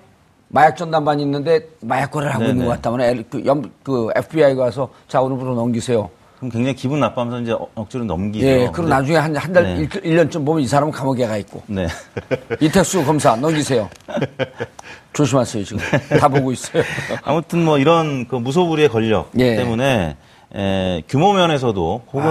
[0.49, 2.69] 마약 전담반이 있는데 마약 거래를 하고 네, 있는 네.
[2.69, 6.09] 것 같다면 L- 그, 연- 그 FBI가 와서 자 오늘부로 넘기세요.
[6.37, 8.46] 그럼 굉장히 기분 나빠하면서 이제 어- 억지로 넘기죠.
[8.46, 9.77] 예, 그럼 근데- 나중에 한 한 달 네.
[9.81, 11.62] 일 1년쯤 보면 이 사람은 감옥에 가 있고.
[11.66, 11.87] 네.
[12.61, 13.88] 이택수 검사 넘기세요.
[15.14, 15.79] 조심하세요 지금
[16.20, 16.83] 다 보고 있어요.
[17.25, 19.57] 아무튼 뭐 이런 그 무소불위의 권력 예.
[19.57, 20.16] 때문에
[20.55, 22.31] 에, 규모 면에서도 혹은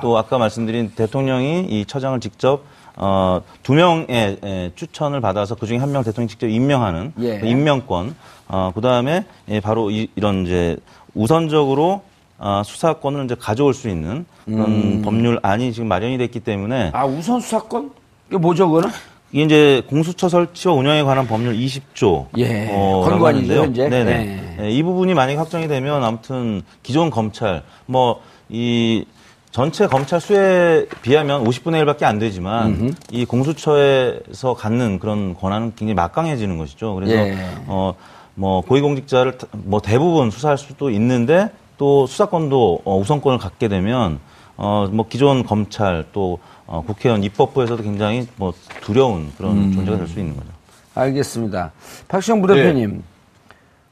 [0.00, 2.62] 또 아까 말씀드린 대통령이 이 처장을 직접
[2.96, 7.38] 어, 두 명의 에, 추천을 받아서 그 중에 한 명 대통령이 직접 임명하는 예.
[7.38, 8.14] 그 임명권,
[8.48, 10.76] 어, 그 다음에 예, 바로 이, 런 이제
[11.14, 12.02] 우선적으로
[12.44, 15.02] 어, 수사권을 이제 가져올 수 있는 그런 음.
[15.04, 17.92] 법률안이 지금 마련이 됐기 때문에 아 우선 수사권?
[18.28, 18.88] 이게 뭐죠 그거는?
[19.30, 22.26] 이게 이제 공수처 설치와 운영에 관한 법률 20조.
[22.38, 23.88] 예, 어, 라고 현재.
[23.88, 24.04] 네네.
[24.04, 24.56] 네.
[24.60, 29.06] 예, 이 부분이 만약에 확정이 되면 아무튼 기존 검찰, 뭐, 이
[29.52, 36.58] 전체 검찰 수에 비하면 50분의 1밖에 안 되지만 이 공수처에서 갖는 그런 권한은 굉장히 막강해지는
[36.58, 36.94] 것이죠.
[36.96, 37.36] 그래서 예.
[37.68, 37.94] 어,
[38.34, 41.50] 뭐 고위공직자를 다- 뭐 대부분 수사할 수도 있는데
[41.82, 44.20] 또 수사권도 어, 우선권을 갖게 되면
[44.56, 49.72] 어, 뭐 기존 검찰 또 어, 국회의원 입법부에서도 굉장히 뭐 두려운 그런 음.
[49.72, 50.46] 존재가 될 수 있는 거죠.
[50.94, 51.72] 알겠습니다.
[52.06, 53.02] 박시영 부대표님,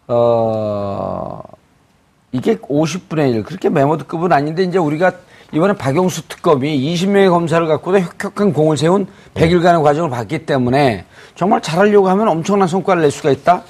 [0.07, 1.43] 어,
[2.31, 5.11] 이게 50분의 1, 그렇게 메모드급은 아닌데, 이제 우리가
[5.53, 12.09] 이번에 박영수 특검이 20명의 검사를 갖고도 혁혁한 공을 세운 100일간의 과정을 봤기 때문에 정말 잘하려고
[12.09, 13.65] 하면 엄청난 성과를 낼 수가 있다.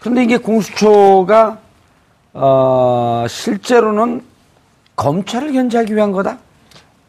[0.00, 1.67] 그런데 이게 공수처가,
[2.40, 4.22] 어, 실제로는
[4.96, 6.38] 검찰을 견제하기 위한 거다?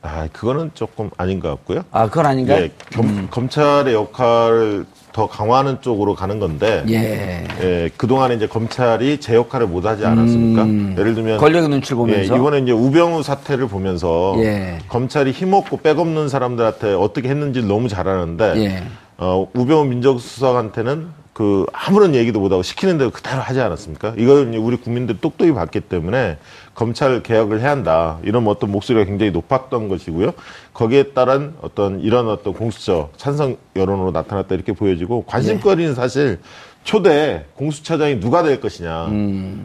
[0.01, 1.81] 아, 그거는 조금 아닌 것 같고요.
[1.91, 2.63] 아, 그건 아닌가요?
[2.63, 7.45] 예, 겸- 검찰의 역할을 더 강화하는 쪽으로 가는 건데, 예.
[7.61, 10.97] 예, 그동안에 이제 검찰이 제 역할을 못 하지 않았습니까?
[10.99, 11.33] 예를 들면.
[11.35, 11.39] 음.
[11.39, 12.33] 권력의 눈치를 보면서.
[12.33, 14.77] 예, 이번에 이제 우병우 사태를 보면서 예.
[14.87, 18.83] 검찰이 힘없고 백없는 사람들한테 어떻게 했는지를 너무 잘 아는데, 예.
[19.17, 21.07] 어, 우병우 민정수석한테는
[21.39, 24.13] 그 아무런 얘기도 못하고 시키는 대로 그대로 하지 않았습니까?
[24.17, 24.25] 이제
[24.57, 26.37] 우리 국민들 똑똑히 봤기 때문에
[26.75, 28.17] 검찰 개혁을 해야 한다.
[28.23, 30.33] 이런 어떤 목소리가 굉장히 높았던 것이고요.
[30.73, 36.39] 거기에 따른 어떤 이런 어떤 공수처 찬성 여론으로 나타났다 이렇게 보여지고 관심거리는 사실
[36.83, 39.07] 초대 공수처장이 누가 될 것이냐.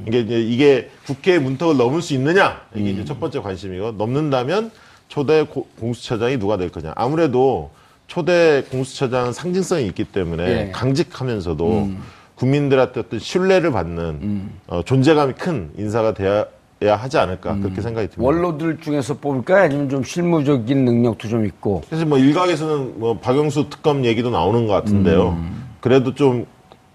[0.07, 2.61] 이게 이제 이게 국회의 문턱을 넘을 수 있느냐.
[2.77, 4.71] 이게 이제 첫 번째 관심이고 넘는다면
[5.09, 6.93] 초대 고- 공수처장이 누가 될 거냐.
[6.95, 7.73] 아무래도
[8.07, 10.71] 초대 공수처장은 상징성이 있기 때문에 예.
[10.73, 11.91] 강직하면서도
[12.35, 16.45] 국민들한테 어떤 신뢰를 받는 어, 존재감이 큰 인사가 돼야
[16.83, 18.23] 하지 않을까 그렇게 생각이 듭니다.
[18.23, 19.65] 원로들 중에서 뽑을까요?
[19.65, 21.83] 아니면 좀 실무적인 능력도 좀 있고.
[21.89, 25.39] 사실 뭐 일각에서는 뭐 박영수 특검 얘기도 나오는 것 같은데요.
[25.81, 26.47] 그래도 좀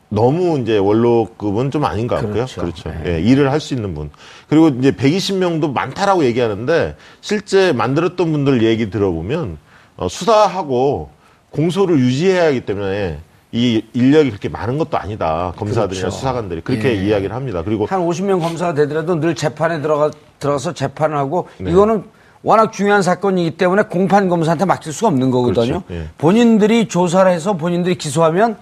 [0.09, 2.33] 너무 이제 원로급은 좀 아닌 것 같고요.
[2.45, 2.61] 그렇죠.
[2.61, 2.91] 그렇죠.
[3.05, 4.09] 예, 일을 할 수 있는 분.
[4.47, 9.57] 그리고 이제 120명도 많다라고 얘기하는데 실제 만들었던 분들 얘기 들어보면 어,
[10.07, 11.09] 수사하고
[11.51, 13.19] 공소를 유지해야 하기 때문에
[13.51, 15.53] 이 인력이 그렇게 많은 것도 아니다.
[15.57, 16.15] 검사들이나 그렇죠.
[16.15, 17.07] 수사관들이 그렇게 예.
[17.07, 17.63] 이야기를 합니다.
[17.65, 21.71] 그리고 한 50명 검사가 되더라도 늘 재판에 들어가, 들어가서 재판을 하고 네.
[21.71, 22.03] 이거는
[22.43, 25.81] 워낙 중요한 사건이기 때문에 공판 검사한테 맡길 수가 없는 거거든요.
[25.81, 25.83] 그렇죠.
[25.89, 26.07] 예.
[26.19, 28.57] 본인들이 조사를 해서 본인들이 기소하면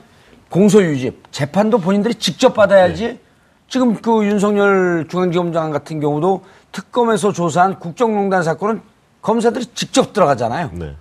[0.50, 3.20] 공소 유지 재판도 본인들이 직접 받아야지
[3.68, 8.82] 지금 그 윤석열 중앙지검장 같은 경우도 특검에서 조사한 국정농단 사건은
[9.22, 10.72] 검사들이 직접 들어가잖아요.
[10.74, 10.96] 네.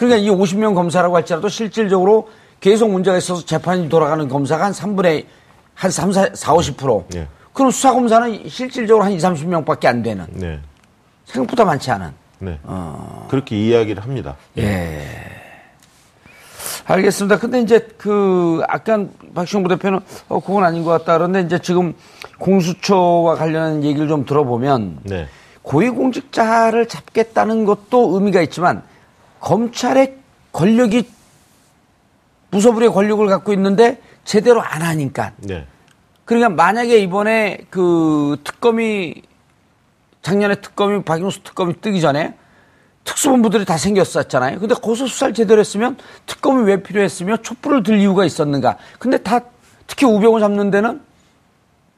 [0.00, 5.26] 그러니까 이 50명 검사라고 할지라도 실질적으로 계속 문제가 있어서 재판이 돌아가는 검사가 한 3분의
[5.74, 7.14] 한 3, 4, 4 50%.
[7.16, 7.28] 예.
[7.52, 10.26] 그럼 수사검사는 실질적으로 한 2, 30명 밖에 안 되는.
[10.30, 10.58] 네.
[11.26, 12.12] 생각보다 많지 않은.
[12.38, 12.58] 네.
[12.62, 13.26] 어.
[13.30, 14.36] 그렇게 이야기를 합니다.
[14.56, 15.06] 예.
[16.86, 17.38] 알겠습니다.
[17.38, 21.18] 근데 이제 그, 아까 박시영 부대표는 어, 그건 아닌 것 같다.
[21.18, 21.92] 그런데 이제 지금
[22.38, 25.28] 공수처와 관련한 얘기를 좀 들어보면 네.
[25.60, 28.82] 고위공직자를 잡겠다는 것도 의미가 있지만
[29.40, 30.16] 검찰의
[30.52, 31.08] 권력이
[32.50, 35.32] 무소불위의 권력을 갖고 있는데 제대로 안 하니까.
[35.38, 35.66] 네.
[36.24, 39.22] 그러니까 만약에 이번에 그 특검이
[40.22, 42.34] 작년에 특검이 박용수 특검이 뜨기 전에
[43.04, 44.60] 특수본부들이 다 생겼었잖아요.
[44.60, 48.76] 근데 고소 수사를 제대로 했으면 특검이 왜 필요했으며 촛불을 들 이유가 있었는가.
[48.98, 49.40] 근데 다
[49.86, 51.00] 특히 우병우 잡는 데는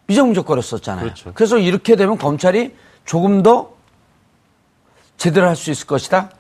[0.06, 1.04] 미정무적거렸었잖아요.
[1.04, 1.32] 그렇죠.
[1.34, 2.74] 그래서 이렇게 되면 검찰이
[3.04, 3.72] 조금 더
[5.16, 6.30] 제대로 할 수 있을 것이다.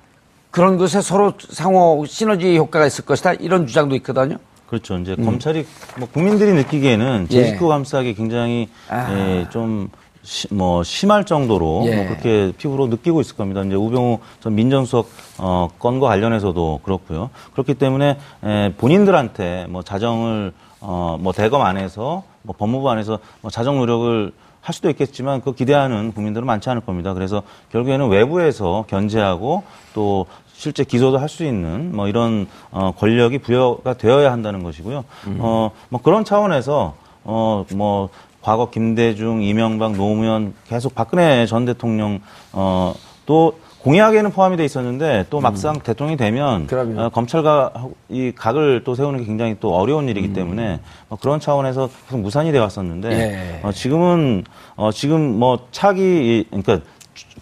[0.52, 3.32] 그런 것에 서로 상호 시너지 효과가 있을 것이다.
[3.32, 4.36] 이런 주장도 있거든요.
[4.66, 4.96] 그렇죠.
[4.98, 5.66] 이제 검찰이
[5.98, 7.26] 뭐 국민들이 느끼기에는 음.
[7.30, 7.34] 예.
[7.34, 9.12] 제 식구 감싸기 굉장히 아.
[9.12, 9.88] 예, 좀
[10.22, 11.96] 시, 뭐 심할 정도로 예.
[11.96, 13.62] 뭐 그렇게 피부로 느끼고 있을 겁니다.
[13.62, 17.30] 이제 우병우 전 민정수석 어, 건과 관련해서도 그렇고요.
[17.52, 23.78] 그렇기 때문에 에, 본인들한테 뭐 자정을 어, 뭐 대검 안에서 뭐 법무부 안에서 뭐 자정
[23.78, 27.14] 노력을 할 수도 있겠지만 그 기대하는 국민들은 많지 않을 겁니다.
[27.14, 30.26] 그래서 결국에는 외부에서 견제하고 또
[30.62, 35.02] 실제 기소도 할 수 있는 뭐 이런 어 권력이 부여가 되어야 한다는 것이고요.
[35.40, 36.94] 어뭐 그런 차원에서
[37.24, 38.08] 어 뭐
[38.42, 42.20] 과거 김대중, 이명박, 노무현 계속 박근혜 전 대통령
[42.52, 42.94] 어
[43.26, 46.66] 또 공약에는 포함이 돼 있었는데 또 막상 대통령이 되면.
[46.98, 47.72] 어, 검찰과
[48.08, 52.50] 이 각을 또 세우는 게 굉장히 또 어려운 일이기 때문에 뭐 그런 차원에서 계속 무산이
[52.52, 53.60] 돼 왔었는데 예.
[53.64, 54.42] 어, 지금은
[54.76, 56.80] 어, 지금 뭐 차기 이- 그러니까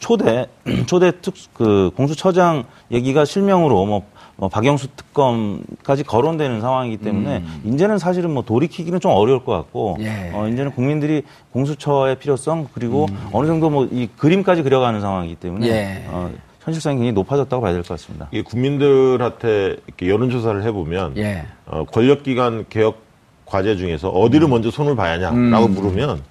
[0.00, 0.46] 초대
[0.86, 4.02] 초대 특 그 공수처장 얘기가 실명으로 뭐,
[4.36, 10.30] 뭐 박영수 특검까지 거론되는 상황이기 때문에 이제는 사실은 뭐 돌이키기는 좀 어려울 것 같고 예.
[10.32, 16.04] 어, 이제는 국민들이 공수처의 필요성 그리고 어느 정도 뭐 이 그림까지 그려가는 상황이기 때문에 예.
[16.08, 16.30] 어,
[16.64, 18.28] 현실성이 굉장히 높아졌다고 봐야 될 것 같습니다.
[18.32, 21.44] 이게 국민들한테 이렇게 여론조사를 해보면 예.
[21.66, 22.98] 어, 권력기관 개혁
[23.44, 24.50] 과제 중에서 어디를 음.
[24.50, 26.22] 먼저 손을 봐야 하냐라고 물으면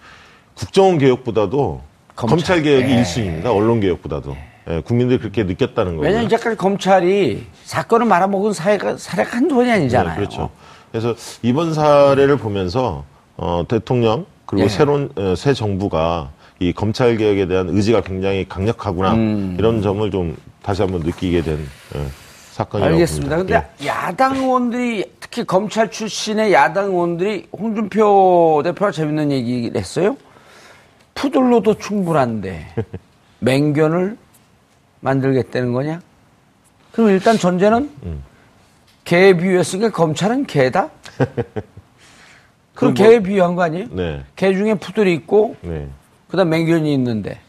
[0.56, 1.82] 국정원 개혁보다도
[2.28, 2.62] 검찰.
[2.62, 2.96] 개혁이 예.
[2.96, 3.46] 일 1순위입니다.
[3.46, 4.36] 언론 개혁보다도.
[4.70, 6.08] 예, 국민들이 그렇게 느꼈다는 거고요.
[6.08, 10.10] 왜냐면 이제까지 검찰이 사건을 말아먹은 사회가, 사례가 한두 번이 아니잖아요.
[10.12, 10.50] 네, 그렇죠.
[10.92, 13.04] 그래서 이번 사례를 보면서
[13.38, 14.70] 어, 대통령 그리고 예.
[14.70, 19.56] 새로운 어, 새 정부가 이 검찰 개혁에 대한 의지가 굉장히 강력하구나 음.
[19.58, 21.58] 이런 점을 좀 다시 한번 느끼게 된
[21.96, 22.06] 예,
[22.52, 23.36] 사건이라고 알겠습니다.
[23.38, 23.62] 봅니다.
[23.62, 30.18] 근데 야당 의원들이 특히 검찰 출신의 야당 의원들이 홍준표 대표가 재밌는 얘기를 했어요.
[31.20, 32.68] 푸들로도 충분한데
[33.40, 34.18] 맹견을
[35.02, 36.02] 만들겠다는 거냐?
[36.94, 38.24] 그럼 일단 전제는 음.
[39.04, 40.90] 개에 비유했으니까 검찰은 개다?
[42.74, 43.88] 그럼 뭐- 개에 비유한 거 아니에요?
[43.92, 43.96] 예.
[43.96, 45.88] 네, 개 중에 푸들이 있고 네.
[46.30, 47.40] 그다음 맹견이 있는데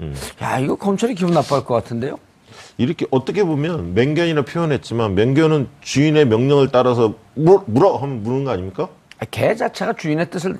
[0.00, 0.14] 음.
[0.40, 2.18] 야 이거 검찰이 기분 나빠할 것 같은데요?
[2.76, 8.88] 이렇게 어떻게 보면 맹견이라 표현했지만 맹견은 주인의 명령을 따라서 물어, 물어 하면 무는 거 아닙니까?
[9.18, 10.58] 아, 개 자체가 주인의 뜻을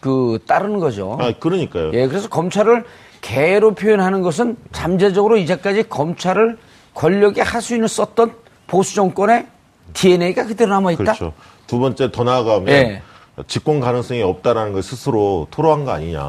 [0.00, 1.16] 그 따르는 거죠.
[1.20, 1.92] 아, 그러니까요.
[1.94, 2.84] 예, 그래서 검찰을
[3.20, 6.58] 개로 표현하는 것은 잠재적으로 이제까지 검찰을
[6.94, 8.34] 권력의 하수인을 썼던
[8.66, 9.46] 보수 정권의
[9.92, 11.02] DNA가 그대로 남아 있다.
[11.04, 11.32] 그렇죠.
[11.66, 13.02] 두 번째 더 나아가면 예.
[13.46, 16.22] 집권 가능성이 없다라는 걸 스스로 토로한 거 아니냐.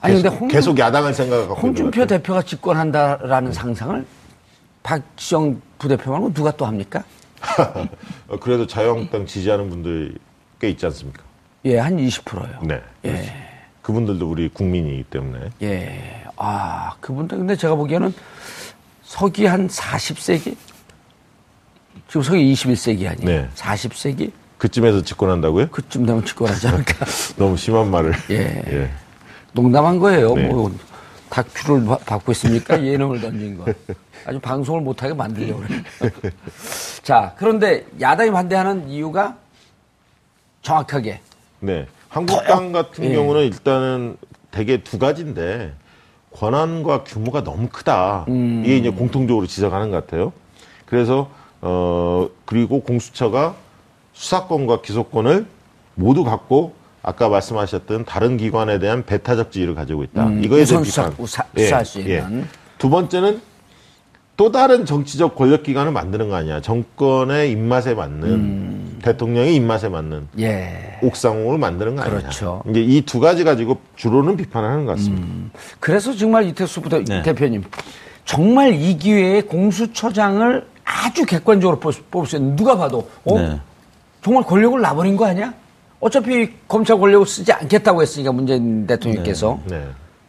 [0.00, 2.06] 아니 근데 홍, 계속 야당을 생각하고 홍준표.
[2.06, 4.06] 대표가 집권한다라는 상상을
[4.82, 7.02] 박지영 부대표 말고 누가 또 합니까?
[8.28, 10.16] 어, 그래도 자유한국당 지지하는 분들
[10.60, 11.22] 꽤 있지 않습니까?
[11.66, 12.60] 예, 한 20%요.
[12.62, 12.80] 네.
[13.04, 13.32] 예.
[13.82, 15.50] 그분들도 우리 국민이기 때문에.
[15.62, 16.24] 예.
[16.36, 18.14] 아, 그분들 근데 제가 보기에는
[19.02, 20.56] 서기 한 40세기?
[22.08, 23.24] 지금 서기 21세기 아니에요?
[23.42, 23.48] 네.
[23.56, 24.30] 40세기?
[24.58, 25.68] 그쯤에서 집권한다고요?
[25.70, 27.04] 그쯤 되면 집권하지 않을까?
[27.36, 28.14] 너무 심한 말을.
[28.30, 28.62] 예.
[28.68, 28.90] 예.
[29.52, 30.34] 농담한 거예요.
[30.34, 30.48] 네.
[30.48, 30.72] 뭐
[31.28, 32.80] 다큐를 바- 받고 있습니까?
[32.82, 33.66] 예능을 던진 거.
[34.24, 35.82] 아주 방송을 못하게 만들려고 그래요.
[37.02, 39.36] 자, 그런데 야당이 반대하는 이유가
[40.62, 41.20] 정확하게
[41.66, 41.86] 네.
[42.08, 43.14] 한국당 같은 예.
[43.14, 44.16] 경우는 일단은
[44.52, 45.74] 대개 두 가지인데
[46.32, 48.24] 권한과 규모가 너무 크다.
[48.28, 48.62] 음.
[48.64, 50.32] 이게 이제 공통적으로 지적하는 것 같아요.
[50.86, 51.28] 그래서
[51.60, 53.56] 어 그리고 공수처가
[54.12, 55.46] 수사권과 기소권을
[55.96, 60.26] 모두 갖고 아까 말씀하셨던 다른 기관에 대한 배타적 지위를 가지고 있다.
[60.26, 61.12] 음, 이거에 대한 비판.
[61.16, 62.46] 우사- 수사할 수 있는.
[62.78, 63.40] 두 번째는
[64.36, 66.60] 또 다른 정치적 권력 기관을 만드는 거 아니야.
[66.60, 68.75] 정권의 입맛에 맞는 음.
[69.02, 70.98] 대통령의 입맛에 맞는 예.
[71.02, 72.18] 옥상호를 만드는 거 아니냐.
[72.20, 72.62] 그렇죠.
[72.68, 75.26] 이제 이 두 가지 가지고 주로는 비판을 하는 것 같습니다.
[75.80, 77.22] 그래서 정말 이태수 부대, 네.
[77.22, 77.64] 대표님
[78.24, 83.38] 정말 이 기회에 공수처장을 아주 객관적으로 뽑- 뽑을 수 있는 누가 봐도 어?
[83.38, 83.60] 네.
[84.22, 85.52] 정말 권력을 놔버린 거 아니야?
[86.00, 89.84] 어차피 검찰 권력을 쓰지 않겠다고 했으니까 문재인 대통령께서 네.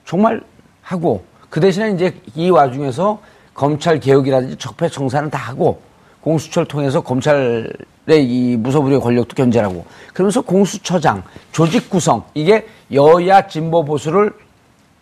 [0.06, 0.42] 정말
[0.82, 3.20] 하고 그 대신에 이제 이 와중에서
[3.54, 5.82] 검찰 개혁이라든지 적폐 청산은 다 하고
[6.22, 7.68] 공수처를 통해서 검찰의
[8.16, 14.32] 이 무소불위의 권력도 견제하고 그러면서 공수처장 조직 구성 이게 여야 진보 보수를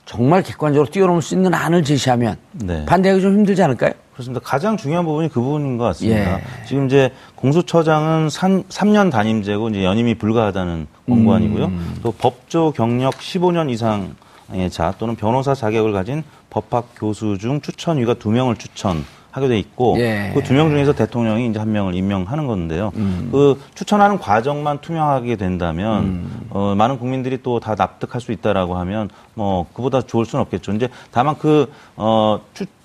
[0.06, 2.86] 정말 객관적으로 뛰어넘을 수 있는 안을 제시하면 네.
[2.86, 3.92] 반대하기 좀 힘들지 않을까요?
[4.14, 4.40] 그렇습니다.
[4.44, 6.40] 가장 중요한 부분이 그 부분인 것 같습니다.
[6.40, 6.44] 예.
[6.66, 8.64] 지금 이제 공수처장은 3,
[8.94, 11.66] 년 단임제고 이제 연임이 불가하다는 권고안이고요.
[11.66, 11.96] 음.
[12.02, 18.30] 또 법조 경력 15년 이상의 자 또는 변호사 자격을 가진 법학 교수 중 추천위가 두
[18.30, 19.04] 명을 추천
[19.36, 20.32] 하게 돼 있고 예.
[20.34, 22.94] 그두 명 중에서 대통령이 이제 한 명을 임명하는 건데요.
[22.96, 23.28] 음.
[23.34, 29.66] 그 추천하는 과정만 투명하게 된다면 어, 많은 국민들이 또 다 납득할 수 있다라고 하면 뭐
[29.74, 30.72] 그보다 좋을 수는 없겠죠.
[30.72, 32.40] 이제 다만 그 어,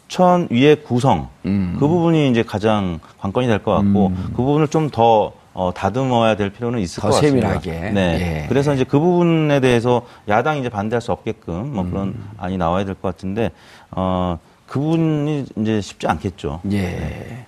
[0.08, 1.76] 추천위의 구성 음.
[1.78, 6.80] 그 부분이 이제 가장 관건이 될 것 같고 그 부분을 좀더 어, 다듬어야 될 필요는
[6.80, 7.60] 있을 더것 같습니다.
[7.60, 7.90] 세밀하게.
[7.92, 8.42] 네.
[8.42, 8.46] 예.
[8.48, 12.30] 그래서 이제 그 부분에 대해서 야당이 이제 반대할 수 없게끔 뭐 그런 음.
[12.38, 13.50] 안이 나와야 될 것 같은데
[13.92, 14.38] 어,
[14.70, 16.60] 그 부분이 이제 쉽지 않겠죠.
[16.70, 17.44] 예.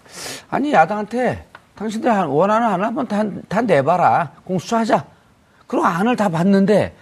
[0.51, 5.05] 아니 야당한테 당신들 한- 원하는 안을 한번 다, 다 내봐라 공수처 하자.
[5.69, 6.93] 그런 안을 다 봤는데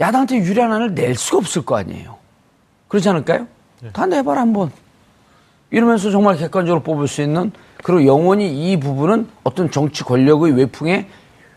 [0.00, 2.16] 야당한테 유리한 안을 낼 수가 없을 거 아니에요.
[2.88, 3.46] 그렇지 않을까요?
[3.92, 4.72] 다 내봐라 한번.
[5.70, 7.52] 이러면서 정말 객관적으로 뽑을 수 있는
[7.84, 11.08] 그리고 영원히 이 부분은 어떤 정치 권력의 외풍에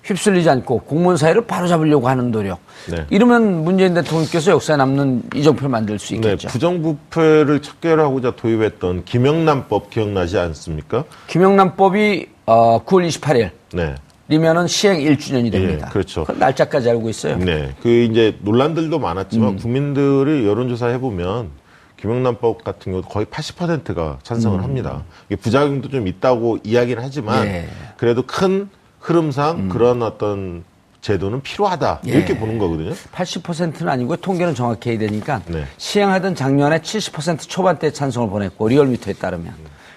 [0.03, 2.59] 휩쓸리지 않고 공무원 사회를 바로잡으려고 하는 노력.
[2.89, 3.05] 네.
[3.09, 6.47] 이러면 문재인 대통령께서 역사에 남는 이정표를 만들 수 네, 있겠죠.
[6.47, 11.03] 부정부패를 척결하고자 도입했던 김영란법 기억나지 않습니까?
[11.27, 13.95] 김영란법이 어, 9월 28일 네.
[14.29, 15.87] 이면은 시행 1주년이 됩니다.
[15.87, 16.23] 예, 그렇죠.
[16.23, 17.37] 그 날짜까지 알고 있어요.
[17.37, 17.75] 네.
[17.81, 19.01] 그 이제 논란들도 음.
[19.01, 21.49] 많았지만 국민들이 여론조사 해보면
[21.97, 25.03] 김영란법 같은 경우 거의 80%가 찬성을 합니다.
[25.27, 27.47] 이게 부작용도 좀 있다고 이야기는 하지만 음.
[27.47, 27.59] 예.
[27.59, 27.87] 음.
[27.97, 28.69] 그래도 큰
[29.01, 30.63] 흐름상 그런 어떤
[31.01, 32.37] 제도는 필요하다 이렇게 예.
[32.37, 32.91] 보는 거거든요.
[32.93, 35.65] 80%는 아니고 통계는 정확히 해야 되니까 네.
[35.77, 39.53] 시행하던 작년에 70% 초반대 찬성을 보냈고 리얼미터에 따르면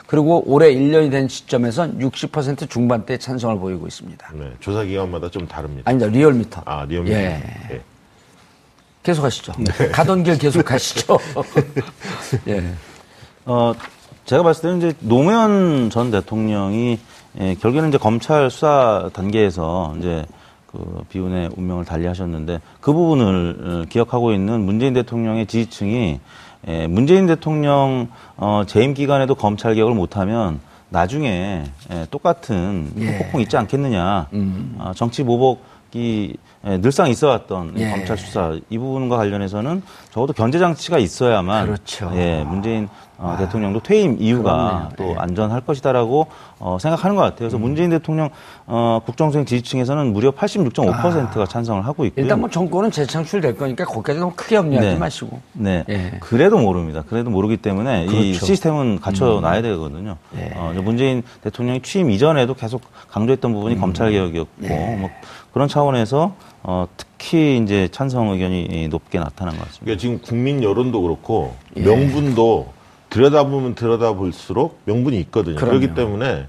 [0.06, 4.30] 그리고 올해 1년이 된 시점에선 60% 중반대 찬성을 보이고 있습니다.
[4.34, 5.90] 네, 조사 기관마다 좀 다릅니다.
[5.90, 6.62] 아니다 리얼미터.
[6.64, 7.16] 아, 리얼미터.
[7.16, 7.42] 예.
[7.70, 7.80] 예.
[9.02, 9.52] 계속 하시죠.
[9.58, 9.88] 네.
[9.88, 11.18] 가던 길 계속하시죠.
[12.48, 12.64] 예.
[13.44, 13.74] 어,
[14.24, 16.98] 제가 봤을 때는 이제 노무현 전 대통령이
[17.40, 20.24] 예, 결국에는 이제 검찰 수사 단계에서 이제
[20.66, 26.20] 그 비운의 운명을 달리하셨는데 그 부분을 어, 기억하고 있는 문재인 대통령의 지지층이
[26.66, 33.18] 예, 문재인 대통령 어, 재임 기간에도 검찰 개혁을 못하면 나중에 예, 똑같은 예.
[33.18, 34.28] 폭풍 있지 않겠느냐.
[34.32, 34.76] 음.
[34.78, 37.90] 아, 정치 보복이 예, 늘상 있어왔던 이 예.
[37.90, 42.10] 검찰 수사 이 부분과 관련해서는 적어도 견제 장치가 있어야만 그렇죠.
[42.14, 44.88] 예, 문재인 어, 대통령도 퇴임 이유가 그렇네요.
[44.96, 45.14] 또 예.
[45.18, 46.26] 안전할 것이다라고
[46.58, 47.38] 어, 생각하는 것 같아요.
[47.40, 48.30] 그래서 문재인 대통령
[48.66, 52.22] 어, 국정수행 지지층에서는 무려 86.5%가 찬성을 하고 있고요.
[52.24, 54.96] 일단 뭐 정권은 재창출될 거니까 거기까지 너무 크게 염려하지 네.
[54.96, 55.40] 마시고.
[55.52, 55.84] 네.
[55.88, 56.12] 예.
[56.20, 57.04] 그래도 모릅니다.
[57.08, 58.28] 그래도 모르기 때문에 이 그렇죠.
[58.28, 58.32] 음.
[58.32, 60.16] 시스템은 갖춰놔야 되거든요.
[60.36, 60.52] 예.
[60.56, 63.54] 어, 문재인 대통령이 취임 이전에도 계속 강조했던 음.
[63.54, 64.96] 부분이 검찰 개혁이었고 예.
[64.98, 65.10] 뭐
[65.52, 69.84] 그런 차원에서 어, 특히 이제 찬성 의견이 높게 나타난 것 같습니다.
[69.84, 71.82] 그러니까 지금 국민 여론도 그렇고 예.
[71.82, 72.73] 명분도
[73.14, 75.54] 들여다보면 들여다볼수록 명분이 있거든요.
[75.54, 75.76] 그럼요.
[75.76, 75.80] 음.
[75.80, 76.46] 그렇기 때문에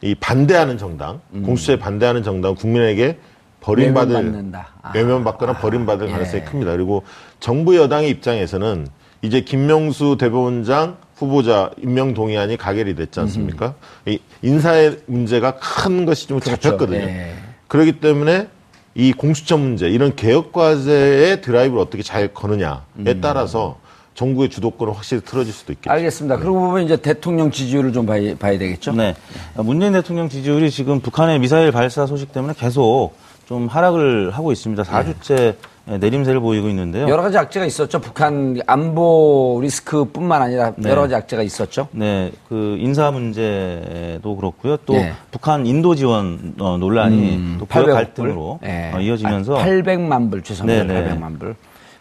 [0.00, 3.18] 이 반대하는 정당, 공수처에 반대하는 정당 국민에게
[3.60, 4.52] 버림받을.
[4.82, 4.92] 아.
[4.94, 6.10] 외면받거나 버림받을 예.
[6.10, 6.72] 가능성이 큽니다.
[6.72, 7.04] 그리고
[7.38, 8.88] 정부 여당의 입장에서는
[9.22, 13.74] 이제 김명수 대법원장 후보자 임명 동의안이 가결이 됐지 않습니까?
[14.06, 16.60] 이 인사의 문제가 큰 것이 좀 그렇죠.
[16.60, 16.98] 잡혔거든요.
[16.98, 17.34] 예.
[17.68, 18.48] 그렇기 때문에
[18.96, 23.20] 이 공수처 문제, 이런 개혁 과제의 드라이브를 어떻게 잘 거느냐에 음.
[23.20, 23.78] 따라서
[24.18, 25.92] 정부의 주도권을 확실히 틀어질 수도 있겠죠.
[25.92, 26.38] 알겠습니다.
[26.38, 28.92] 그러고 보면 이제 대통령 지지율을 좀 봐야, 봐야 되겠죠.
[28.92, 29.14] 네.
[29.54, 33.12] 문재인 대통령 지지율이 지금 북한의 미사일 발사 소식 때문에 계속
[33.46, 34.82] 좀 하락을 하고 있습니다.
[34.82, 35.54] 4주째
[36.00, 37.06] 내림세를 보이고 있는데요.
[37.06, 37.12] 네.
[37.12, 38.00] 여러 가지 악재가 있었죠.
[38.00, 40.90] 북한 안보 리스크뿐만 아니라 네.
[40.90, 41.86] 여러 가지 악재가 있었죠.
[41.92, 44.78] 네, 그 인사 문제도 그렇고요.
[44.78, 45.12] 또 네.
[45.30, 48.68] 북한 인도 지원 어, 논란이 또 부역 800억 갈등으로 불.
[48.68, 48.90] 예.
[48.92, 50.92] 어, 이어지면서 아, 800만 불 죄송합니다.
[50.92, 51.14] 네, 네.
[51.14, 51.54] 800만 불.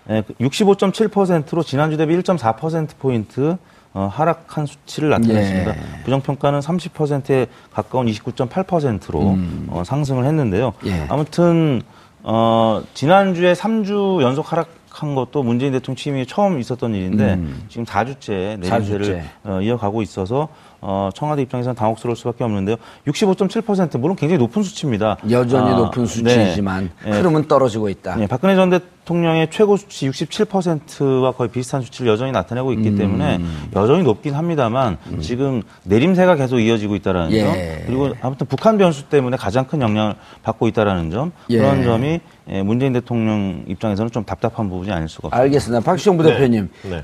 [0.10, 3.58] 예, 65.7%로 지난주 대비 1.4%포인트
[3.94, 5.72] 어, 하락한 수치를 나타냈습니다.
[5.72, 6.04] 예.
[6.04, 9.38] 부정평가는 30%에 가까운 29.8%로
[9.70, 10.74] 어, 상승을 했는데요.
[10.84, 10.88] 음.
[10.88, 11.06] 예.
[11.10, 11.82] 아무튼
[12.22, 17.40] 어, 지난주에 3주 연속 하락한 것도 문재인 대통령 취임이 처음 있었던 일인데
[17.70, 18.78] 지금 4주째 내림세를 음.
[18.86, 19.24] 사주째.
[19.44, 20.50] 어, 이어가고 있어서
[20.82, 22.76] 어, 청와대 입장에서는 당혹스러울 수밖에 없는데요.
[23.08, 25.18] 65.7% 물론 굉장히 높은 수치입니다.
[25.30, 27.12] 여전히 아, 높은 수치이지만 네.
[27.12, 27.18] 네.
[27.18, 28.16] 흐름은 떨어지고 있다.
[28.16, 32.98] 네, 박근혜 전 대통령의 최고 수치 67%와 거의 비슷한 수치를 여전히 나타내고 있기 음.
[32.98, 33.40] 때문에
[33.76, 37.42] 여전히 높긴 합니다만 지금 내림세가 계속 이어지고 있다라는 예.
[37.42, 37.54] 점
[37.86, 41.58] 그리고 아무튼 북한 변수 때문에 가장 큰 영향을 받고 있다라는 점 예.
[41.58, 42.20] 그런 점이
[42.50, 45.44] 예, 문재인 대통령 입장에서는 좀 답답한 부분이 아닐 수가 없습니다.
[45.44, 45.84] 알겠습니다.
[45.84, 46.70] 박시영 부대표님.
[46.84, 47.04] 네.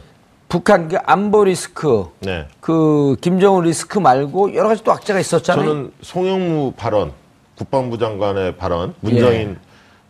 [0.53, 2.45] 북한 그 안보 리스크, 네.
[2.59, 5.65] 그 김정은 리스크 말고 여러 가지 또 악재가 있었잖아요.
[5.65, 7.11] 저는 송영무 발언,
[7.57, 9.57] 국방부 장관의 발언, 문정인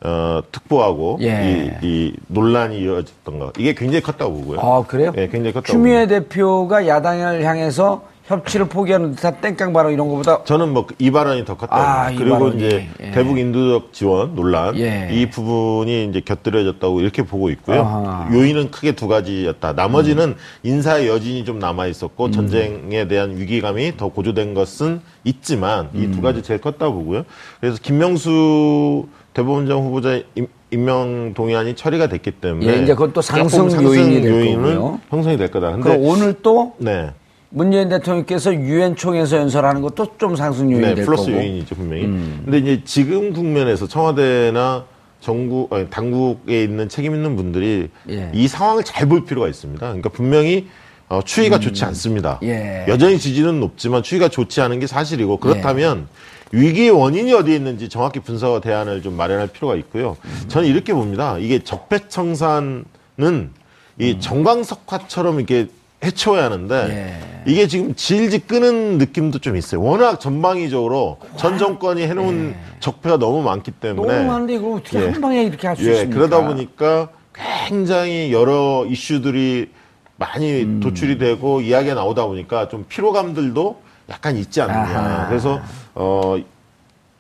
[0.02, 1.78] 어, 특보하고 예.
[1.82, 4.60] 이, 이 논란이 이어졌던 거 이게 굉장히 컸다고 보고요.
[4.60, 5.14] 아 그래요?
[5.16, 5.72] 예, 굉장히 컸다고.
[5.72, 6.20] 추미애 보고요.
[6.20, 11.56] 대표가 야당을 향해서 협치를 포기하는 듯한 땡깡 발언 이런 것보다 저는 뭐 이 발언이 더
[11.58, 11.82] 컸다고.
[11.82, 12.48] 아, 그리고.
[12.50, 13.12] 이제 예.
[13.12, 15.10] 대북 인도적 지원 논란 예.
[15.12, 17.82] 이 부분이 이제 곁들여졌다고 이렇게 보고 있고요.
[17.82, 18.30] 아하.
[18.32, 19.74] 요인은 크게 두 가지였다.
[19.74, 20.36] 나머지는 음.
[20.64, 26.12] 인사의 여진이 좀 남아 있었고 전쟁에 대한 위기감이 더 고조된 것은 있지만 이 음.
[26.12, 27.24] 두 가지 제일 컸다고 보고요.
[27.60, 33.68] 그래서 김명수 대법원장 후보자 임, 임명 동의안이 처리가 됐기 때문에 예, 이제 그건 또 상승
[33.70, 34.98] 조금 요인이 될 요인은.
[35.10, 35.72] 형성이 될 거다.
[35.72, 37.10] 근데 오늘 또 네.
[37.56, 41.38] 문재인 대통령께서 유엔 총회에서 연설하는 것도 좀 상승 요인이 네, 될 플러스 거고.
[41.38, 41.40] 음.
[41.44, 42.02] 요인이죠 분명히.
[42.44, 44.86] 근데 이제 지금 국면에서 청와대나
[45.22, 48.32] 정부 아니, 당국에 있는 책임 있는 분들이 예.
[48.34, 49.80] 이 상황을 잘 볼 필요가 있습니다.
[49.86, 50.68] 그러니까 분명히
[51.10, 52.40] 어, 추이가 좋지 않습니다.
[52.42, 52.48] 음.
[52.48, 52.86] 예.
[52.88, 56.08] 여전히 지지는 높지만 추이가 좋지 않은 게 사실이고 그렇다면
[56.52, 60.18] 위기의 원인이 어디에 있는지 정확히 분석 대안을 좀 마련할 필요가 있고요.
[60.26, 60.46] 음.
[60.48, 61.38] 저는 이렇게 봅니다.
[61.38, 62.86] 이게 적폐청산은
[63.20, 63.52] 음.
[64.00, 65.68] 이 정광석화처럼 이렇게
[66.04, 67.44] 해쳐야 하는데 예.
[67.46, 69.82] 이게 지금 질질 끄는 느낌도 좀 있어요.
[69.82, 74.18] 워낙 전방위적으로 전 정권이 해놓은 적폐가 너무 많기 때문에 예.
[74.18, 75.10] 너무 많은데 이걸 어떻게 예.
[75.10, 76.16] 한 방에 이렇게 할수 예, 있습니까?
[76.16, 77.10] 그러다 보니까
[77.68, 79.72] 굉장히 여러 이슈들이
[80.16, 80.80] 많이 음.
[80.80, 84.80] 도출이 되고 이야기가 나오다 보니까 좀 피로감들도 약간 있지 않느냐.
[84.80, 85.28] 아하.
[85.28, 85.60] 그래서
[85.96, 86.38] 어,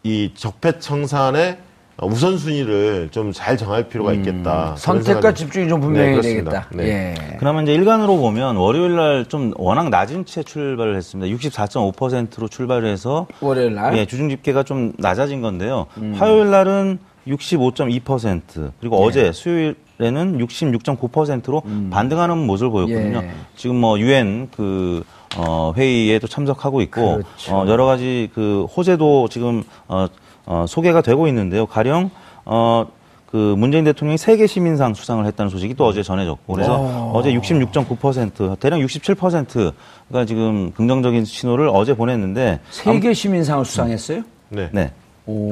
[0.03, 1.57] 이 적폐청산의
[2.01, 4.41] 우선순위를 좀 잘 정할 필요가 있겠다.
[4.41, 4.77] 그런 음.
[4.77, 6.51] 선택과 집중이 좀 네, 분명히 그렇습니다.
[6.51, 6.67] 되겠다.
[6.75, 7.15] 네.
[7.31, 7.37] 예.
[7.37, 11.33] 그나마 이제 일간으로 보면 월요일 날 좀 워낙 낮은 채 출발을 했습니다.
[11.35, 13.93] 64.5%로 출발을 해서 월요일 날.
[13.93, 13.97] 음.
[13.97, 15.85] 예, 주중 집계가 좀 낮아진 건데요.
[16.15, 19.05] 화요일 날은 65.2% 그리고 예.
[19.05, 23.19] 어제 수요일 에는 66.9%로 반등하는 모습을 보였거든요.
[23.19, 23.23] 음.
[23.25, 23.31] 예.
[23.55, 25.03] 지금 뭐 유엔 그
[25.37, 27.55] 어, 회의에도 참석하고 있고 그렇죠.
[27.55, 30.07] 어, 여러 가지 그 호재도 지금 어,
[30.45, 31.65] 어, 소개가 되고 있는데요.
[31.65, 32.09] 가령
[32.45, 32.87] 어,
[33.31, 38.77] 그 문재인 대통령이 세계 시민상 수상을 했다는 소식이 또 어제 전해졌고 그래서 어제 66.9% 대략
[38.79, 44.21] 67%가 지금 긍정적인 신호를 어제 보냈는데 세계 시민상을 수상했어요?
[44.49, 44.69] 네.
[44.71, 44.91] 네.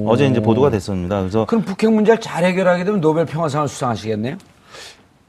[0.05, 1.19] 어제 이제 보도가 됐습니다.
[1.21, 4.35] 그래서 그럼 북핵 문제를 잘 해결하게 되면 노벨 평화상을 수상하시겠네요?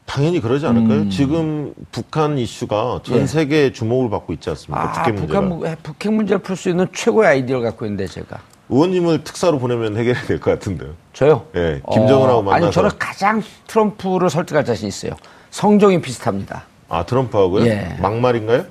[0.04, 1.08] 당연히 그러지 않을까요?
[1.08, 3.22] 지금 북한 이슈가 전 음.
[3.22, 3.26] 예.
[3.26, 4.82] 세계의 주목을 받고 있지 않습니까?
[4.82, 5.40] 아, 북핵 문제가.
[5.40, 8.40] 북한, 문- 북핵 문제를 풀 수 있는 최고의 아이디어를 갖고 있는데 제가.
[8.76, 10.90] 의원님을 특사로 보내면 해결이 될 것 같은데요.
[11.12, 11.46] 저요?
[11.54, 12.64] 예, 김정은하고 어, 만나서.
[12.66, 15.12] 아니, 저는 가장 트럼프를 설득할 자신 있어요.
[15.50, 16.64] 성종이 비슷합니다.
[16.88, 17.66] 아 트럼프하고요?
[17.66, 17.96] 예.
[18.00, 18.64] 막말인가요?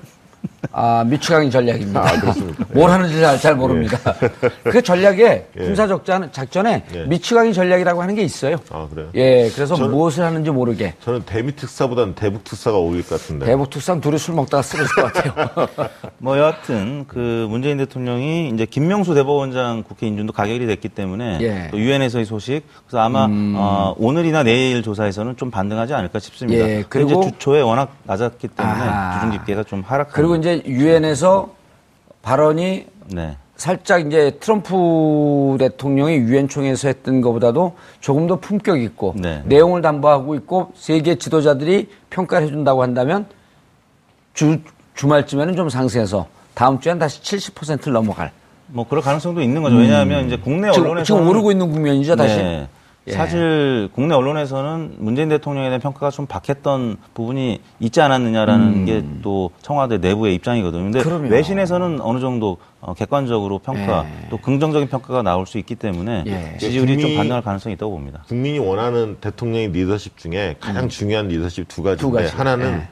[0.70, 2.00] 아, 미추강인 전략입니다.
[2.00, 2.12] 아?
[2.72, 3.98] 뭘 하는지 잘, 잘 모릅니다.
[4.64, 5.64] 그 전략에 예.
[5.64, 7.04] 군사적전 작전에 예.
[7.04, 8.56] 미추강인 전략이라고 하는 게 있어요.
[8.70, 9.08] 아 그래요?
[9.14, 13.46] 예, 그래서 저는- 무엇을 하는지 모르게 저는 대미 특사보다는 대북 특사가 어울릴 것 같은데.
[13.46, 15.68] 대북 특상 둘이 술 먹다가 쓰러질 것 같아요.
[16.18, 21.48] 뭐 여하튼 그 문재인 대통령이 이제 김명수 대법원장 국회 인준도 가결이 됐기 때문에 예.
[21.50, 21.68] 음.
[21.72, 26.64] 또 유엔에서의 소식 그래서 아마 어, 오늘이나 내일 조사에서는 좀 반등하지 않을까 싶습니다.
[26.68, 29.14] 예, 그리고 이제 주초에 워낙 낮았기 때문에 아하.
[29.20, 30.12] 주중 집계가 좀 하락.
[30.12, 31.50] 그리고 이제 유엔에서
[32.22, 33.36] 발언이 네.
[33.56, 39.42] 살짝 이제 트럼프 대통령이 유엔 총회에서 했던 것보다도 조금 더 품격 있고 네.
[39.44, 43.26] 내용을 담보하고 있고 세계 지도자들이 평가를 해준다고 한다면
[44.34, 44.58] 주
[44.94, 48.32] 주말쯤에는 좀 상승해서 다음 주엔 다시 70%를 넘어갈.
[48.66, 49.76] 뭐 그럴 가능성도 있는 거죠.
[49.76, 50.74] 왜냐하면 이제 국내 음.
[50.74, 52.36] 언론에서 지금 오르고 있는 국면이죠 다시.
[52.36, 52.68] 네.
[53.08, 53.12] 예.
[53.12, 60.36] 사실 국내 언론에서는 문재인 대통령에 대한 평가가 좀 박했던 부분이 있지 않았느냐라는 게또 청와대 내부의
[60.36, 60.84] 입장이거든요.
[60.84, 61.02] 근데 음.
[61.02, 61.28] 그럼요.
[61.28, 64.28] 외신에서는 어느 정도 어, 객관적으로 평가 예.
[64.28, 66.56] 또 긍정적인 평가가 나올 수 있기 때문에 예.
[66.58, 68.22] 지지율이 좀 국민이- 반등할 가능성이 있다고 봅니다.
[68.28, 72.36] 국민이 원하는 대통령의 리더십 중에 가장 중요한 리더십 두 가지인데 두 가지.
[72.36, 72.88] 하나는 예.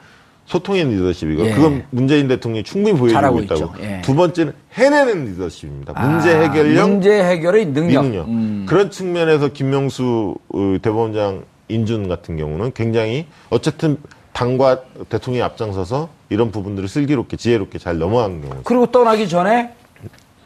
[0.50, 1.50] 소통의 리더십이고 예.
[1.52, 3.72] 그건 문재인 대통령이 충분히 보여주고 있다고.
[3.82, 4.02] 예.
[4.02, 5.92] 두 번째는 해내는 리더십입니다.
[5.92, 8.02] 문제 아, 해결력, 문제 해결의 능력.
[8.02, 8.28] 능력.
[8.28, 8.66] 음.
[8.68, 13.96] 그런 측면에서 김명수 어, 대법원장 인준 같은 경우는 굉장히 어쨌든
[14.32, 18.56] 당과 대통령이 앞장서서 이런 부분들을 슬기롭게 지혜롭게 잘 넘어간 경우.
[18.64, 19.72] 그리고 떠나기 전에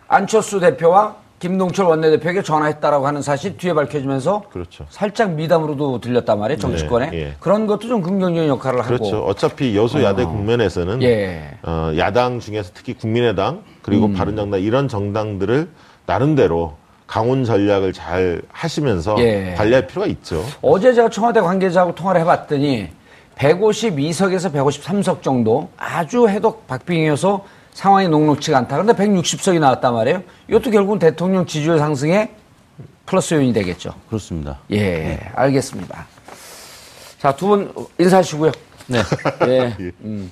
[0.07, 4.87] 안철수 대표와 김동철 원내대표에게 전화했다라고 하는 사실 뒤에 밝혀지면서 그렇죠.
[4.89, 7.33] 살짝 미담으로도 들렸단 말이에요 정치권에 네, 예.
[7.39, 9.17] 그런 것도 좀 긍정적인 역할을 그렇죠.
[9.17, 10.29] 하고 어차피 여수 야대 어.
[10.29, 11.59] 국면에서는 예.
[11.63, 14.15] 어, 야당 중에서 특히 국민의당 그리고 음.
[14.15, 15.69] 바른정당 이런 정당들을
[16.07, 16.77] 나름대로
[17.07, 19.53] 강원 전략을 잘 하시면서 예.
[19.55, 20.43] 관리할 필요가 있죠.
[20.63, 22.89] 어제 제가 청와대 관계자하고 통화를 해봤더니
[23.37, 27.45] 152석에서 153석 정도 아주 해독 박빙이어서
[27.75, 28.77] 상황이 녹록치가 않다.
[28.81, 30.23] 그런데 160석이 나왔단 말이에요.
[30.49, 32.31] 이것도 결국은 대통령 지지율 상승에
[33.05, 33.93] 플러스 요인이 되겠죠.
[34.09, 34.61] 그렇습니다.
[34.71, 36.07] 예, 알겠습니다.
[37.19, 38.53] 자, 두 분 인사하시고요.
[38.87, 38.99] 네.
[39.49, 39.77] 예.
[40.03, 40.31] 음.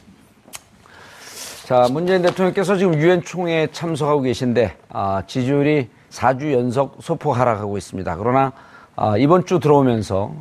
[1.66, 8.16] 자, 문재인 대통령께서 지금 유엔 총회에 참석하고 계신데 아, 지지율이 4주 연속 소폭 하락하고 있습니다.
[8.16, 8.52] 그러나
[8.94, 10.32] 아, 이번 주 들어오면서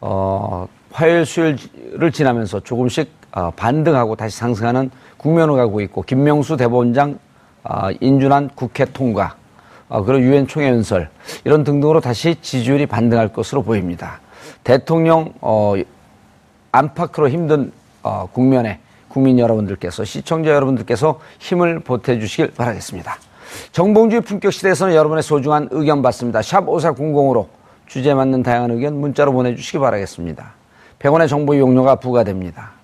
[0.00, 7.18] 어, 화요일 수요일을 지나면서 조금씩 아, 반등하고 다시 상승하는 국면을 가고 있고 김명수 대법원장
[7.62, 9.36] 아, 인준한 국회 통과
[9.88, 11.08] 아, 그리고 유엔 총회 연설
[11.44, 14.20] 이런 등등으로 다시 지지율이 반등할 것으로 보입니다.
[14.64, 15.74] 대통령 어,
[16.72, 17.72] 안팎으로 힘든
[18.02, 23.16] 어, 국면에 국민 여러분들께서 시청자 여러분들께서 힘을 보태주시길 바라겠습니다.
[23.72, 26.42] 정봉주의 품격 시대에서는 여러분의 소중한 의견 받습니다.
[26.42, 27.48] 샵 5400으로
[27.86, 30.52] 주제에 맞는 다양한 의견 문자로 보내주시기 바라겠습니다.
[31.00, 32.79] 100원의 정보 이용료가 부과됩니다.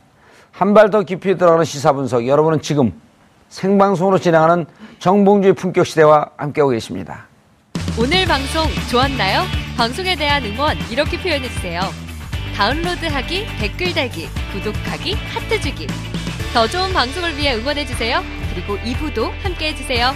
[0.59, 2.93] 한 발 더 깊이 들어가는 시사 분석 여러분은 지금
[3.49, 4.67] 생방송으로 진행하는
[4.99, 7.27] 정봉주의 품격 시대와 함께하고 계십니다.
[7.99, 9.43] 오늘 방송 좋았나요?
[9.77, 11.81] 방송에 대한 응원 이렇게 표현해주세요.
[12.57, 15.87] 다운로드하기, 댓글 달기, 구독하기, 하트 주기.
[16.55, 18.23] 더 좋은 방송을 위해 응원해주세요.
[18.55, 20.13] 그리고 2부도 함께 해주세요.